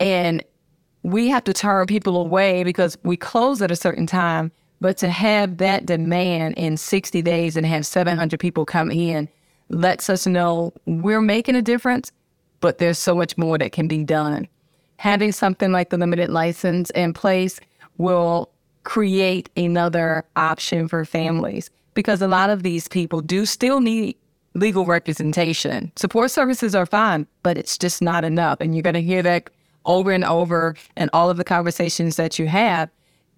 [0.00, 0.44] And
[1.02, 4.52] we have to turn people away because we close at a certain time.
[4.80, 9.28] But to have that demand in 60 days and have 700 people come in
[9.70, 12.12] lets us know we're making a difference,
[12.60, 14.48] but there's so much more that can be done
[14.98, 17.58] having something like the limited license in place
[17.96, 18.50] will
[18.84, 24.16] create another option for families because a lot of these people do still need
[24.54, 25.90] legal representation.
[25.96, 28.60] Support services are fine, but it's just not enough.
[28.60, 29.50] And you're going to hear that
[29.88, 32.88] over and over and all of the conversations that you have.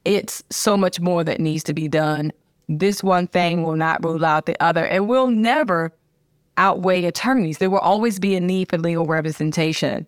[0.05, 2.33] It's so much more that needs to be done.
[2.69, 5.93] This one thing will not rule out the other and will never
[6.57, 7.59] outweigh attorneys.
[7.59, 10.07] There will always be a need for legal representation.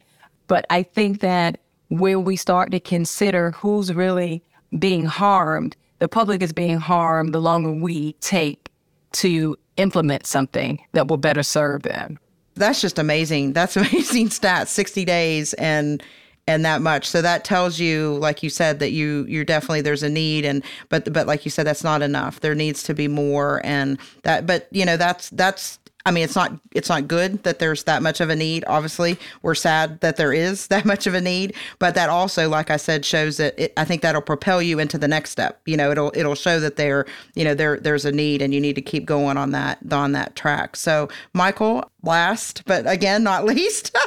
[0.49, 4.43] But I think that when we start to consider who's really
[4.79, 8.69] being harmed, the public is being harmed the longer we take
[9.13, 12.19] to implement something that will better serve them.
[12.55, 13.53] That's just amazing.
[13.53, 14.69] That's amazing stats.
[14.69, 16.03] 60 days and
[16.47, 17.09] and that much.
[17.09, 20.63] So that tells you, like you said, that you you're definitely there's a need and
[20.89, 22.41] but but like you said, that's not enough.
[22.41, 26.35] There needs to be more and that but you know, that's that's I mean, it's
[26.35, 28.65] not it's not good that there's that much of a need.
[28.67, 32.71] Obviously, we're sad that there is that much of a need, but that also, like
[32.71, 35.61] I said, shows that it, I think that'll propel you into the next step.
[35.65, 38.61] You know, it'll it'll show that there you know there there's a need and you
[38.61, 40.77] need to keep going on that on that track.
[40.77, 43.97] So, Michael, last but again not least.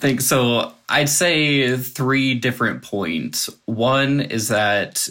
[0.00, 0.72] Think so.
[0.88, 3.50] I'd say three different points.
[3.66, 5.08] One is that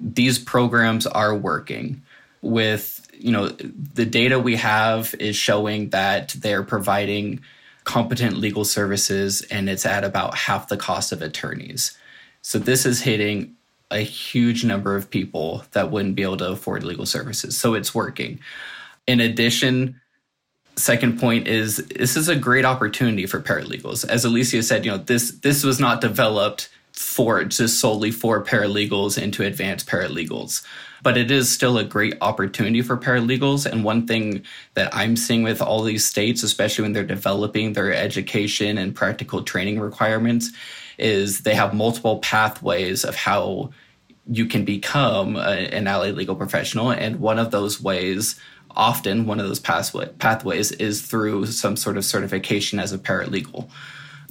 [0.00, 2.02] these programs are working
[2.40, 7.40] with you know, the data we have is showing that they're providing
[7.84, 11.96] competent legal services and it's at about half the cost of attorneys.
[12.42, 13.54] So this is hitting
[13.90, 17.56] a huge number of people that wouldn't be able to afford legal services.
[17.56, 18.40] So it's working.
[19.06, 20.00] In addition,
[20.76, 24.06] second point is this is a great opportunity for paralegals.
[24.08, 29.20] As Alicia said, you know, this this was not developed for just solely for paralegals
[29.20, 30.62] into advanced paralegals
[31.02, 33.66] but it is still a great opportunity for paralegals.
[33.66, 34.44] And one thing
[34.74, 39.42] that I'm seeing with all these states, especially when they're developing their education and practical
[39.42, 40.50] training requirements,
[40.98, 43.70] is they have multiple pathways of how
[44.28, 46.90] you can become a, an allied legal professional.
[46.90, 48.38] And one of those ways,
[48.76, 53.68] often one of those pathway, pathways, is through some sort of certification as a paralegal.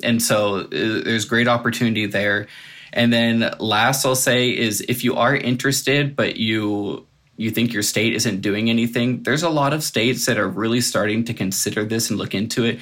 [0.03, 2.47] And so uh, there's great opportunity there.
[2.93, 7.05] And then last I'll say is if you are interested, but you
[7.37, 10.81] you think your state isn't doing anything, there's a lot of states that are really
[10.81, 12.79] starting to consider this and look into it.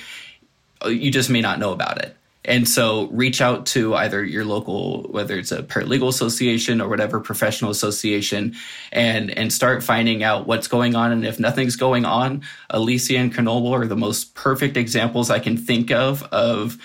[0.85, 2.17] You just may not know about it.
[2.45, 7.19] And so reach out to either your local, whether it's a paralegal association or whatever
[7.19, 8.55] professional association,
[8.91, 11.11] and and start finding out what's going on.
[11.11, 15.57] And if nothing's going on, Alicia and Kernodle are the most perfect examples I can
[15.57, 16.77] think of of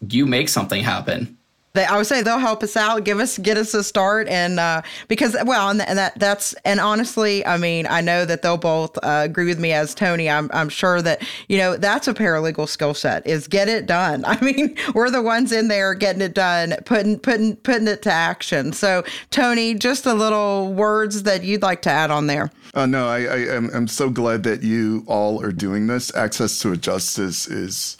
[0.00, 1.36] you make something happen
[1.76, 4.58] They, I would say they'll help us out, give us, get us a start, and
[4.58, 8.56] uh, because well, and, and, that that's and honestly, I mean, I know that they'll
[8.56, 10.30] both uh, agree with me as Tony.
[10.30, 14.24] I'm I'm sure that you know that's a paralegal skill set is get it done.
[14.26, 18.12] I mean, we're the ones in there getting it done, putting putting putting it to
[18.12, 18.72] action.
[18.72, 22.50] So, Tony, just a little words that you'd like to add on there.
[22.72, 26.14] Uh, no, I, I am I'm so glad that you all are doing this.
[26.16, 27.98] Access to a justice is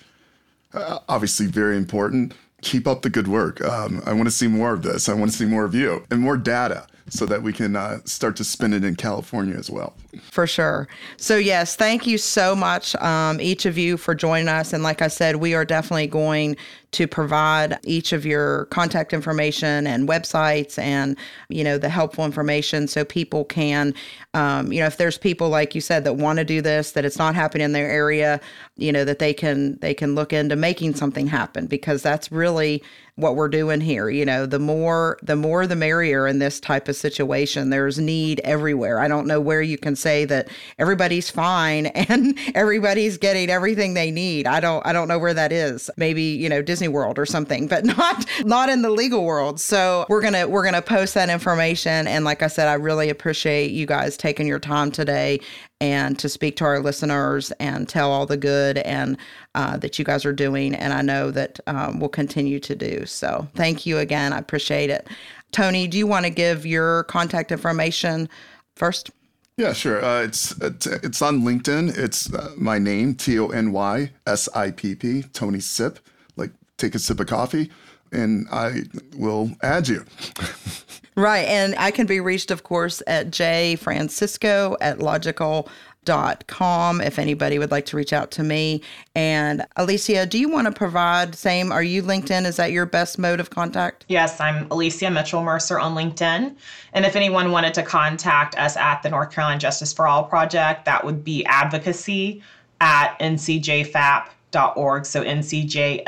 [0.72, 3.60] uh, obviously very important keep up the good work.
[3.60, 5.08] Um, I want to see more of this.
[5.08, 7.98] I want to see more of you and more data so that we can uh,
[8.04, 9.94] start to spin it in California as well.
[10.22, 10.88] For sure.
[11.16, 14.72] So, yes, thank you so much, um, each of you, for joining us.
[14.72, 16.56] And like I said, we are definitely going
[16.92, 21.16] to provide each of your contact information and websites and,
[21.48, 23.92] you know, the helpful information so people can,
[24.34, 27.04] um, you know, if there's people, like you said, that want to do this, that
[27.04, 28.40] it's not happening in their area,
[28.76, 32.82] you know, that they can, they can look into making something happen because that's really
[33.16, 34.10] what we're doing here.
[34.10, 37.70] You know, the more the more the merrier in this type of situation.
[37.70, 39.00] There's need everywhere.
[39.00, 40.48] I don't know where you can say that
[40.78, 44.46] everybody's fine and everybody's getting everything they need.
[44.46, 45.90] I don't I don't know where that is.
[45.96, 49.60] Maybe, you know, Disney World or something, but not not in the legal world.
[49.60, 52.06] So we're gonna we're gonna post that information.
[52.06, 55.40] And like I said, I really appreciate you guys taking your time today
[55.80, 59.16] and to speak to our listeners and tell all the good and
[59.54, 60.74] uh, that you guys are doing.
[60.74, 63.04] And I know that um, we'll continue to do.
[63.06, 64.32] So thank you again.
[64.32, 65.06] I appreciate it.
[65.52, 68.28] Tony, do you want to give your contact information
[68.74, 69.10] first?
[69.56, 70.04] Yeah, sure.
[70.04, 71.96] Uh, it's, it's, on LinkedIn.
[71.96, 75.98] It's uh, my name T O N Y S I P P Tony Sipp.
[76.36, 77.70] Like take a sip of coffee,
[78.12, 78.82] and I
[79.16, 80.04] will add you.
[81.16, 81.46] Right.
[81.46, 85.68] And I can be reached, of course, at jfrancisco at logical
[86.04, 88.80] dot com if anybody would like to reach out to me.
[89.14, 92.46] And alicia do you want to provide same are you linkedin?
[92.46, 94.04] Is that your best mode of contact?
[94.08, 96.54] Yes i'm alicia mitchell mercer on linkedin.
[96.92, 100.84] And if anyone wanted to contact us at the north carolina justice for all project
[100.84, 102.40] that would be advocacy
[102.80, 106.02] at ncjfap.org so ncjfap.org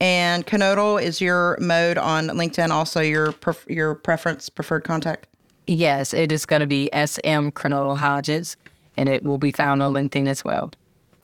[0.00, 5.26] and Kernodle is your mode on LinkedIn also your pref- your preference preferred contact?
[5.66, 8.56] Yes, it is going to be SM Kernodle Hodges,
[8.96, 10.72] and it will be found on LinkedIn as well.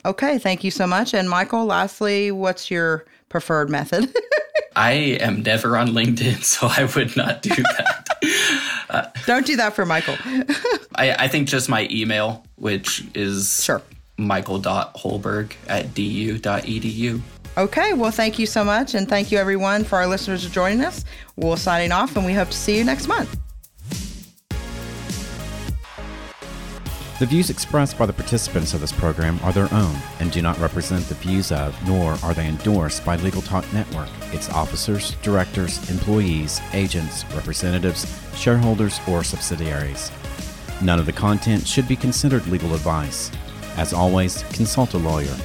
[0.04, 1.14] Okay, thank you so much.
[1.14, 4.14] And Michael, lastly, what's your preferred method?
[4.76, 8.08] I am never on LinkedIn, so I would not do that.
[8.90, 10.16] uh, Don't do that for Michael.
[10.96, 13.82] I, I, think just my email, which is sure.
[14.18, 17.20] michael.houlberg at du.edu.
[17.56, 18.94] Okay, well, thank you so much.
[18.94, 21.04] And thank you, everyone, for our listeners for joining us.
[21.36, 23.38] We'll signing off, and we hope to see you next month.
[27.20, 30.58] The views expressed by the participants of this program are their own and do not
[30.58, 35.88] represent the views of, nor are they endorsed by Legal Talk Network, its officers, directors,
[35.88, 40.10] employees, agents, representatives, shareholders, or subsidiaries.
[40.82, 43.30] None of the content should be considered legal advice.
[43.76, 45.36] As always, consult a lawyer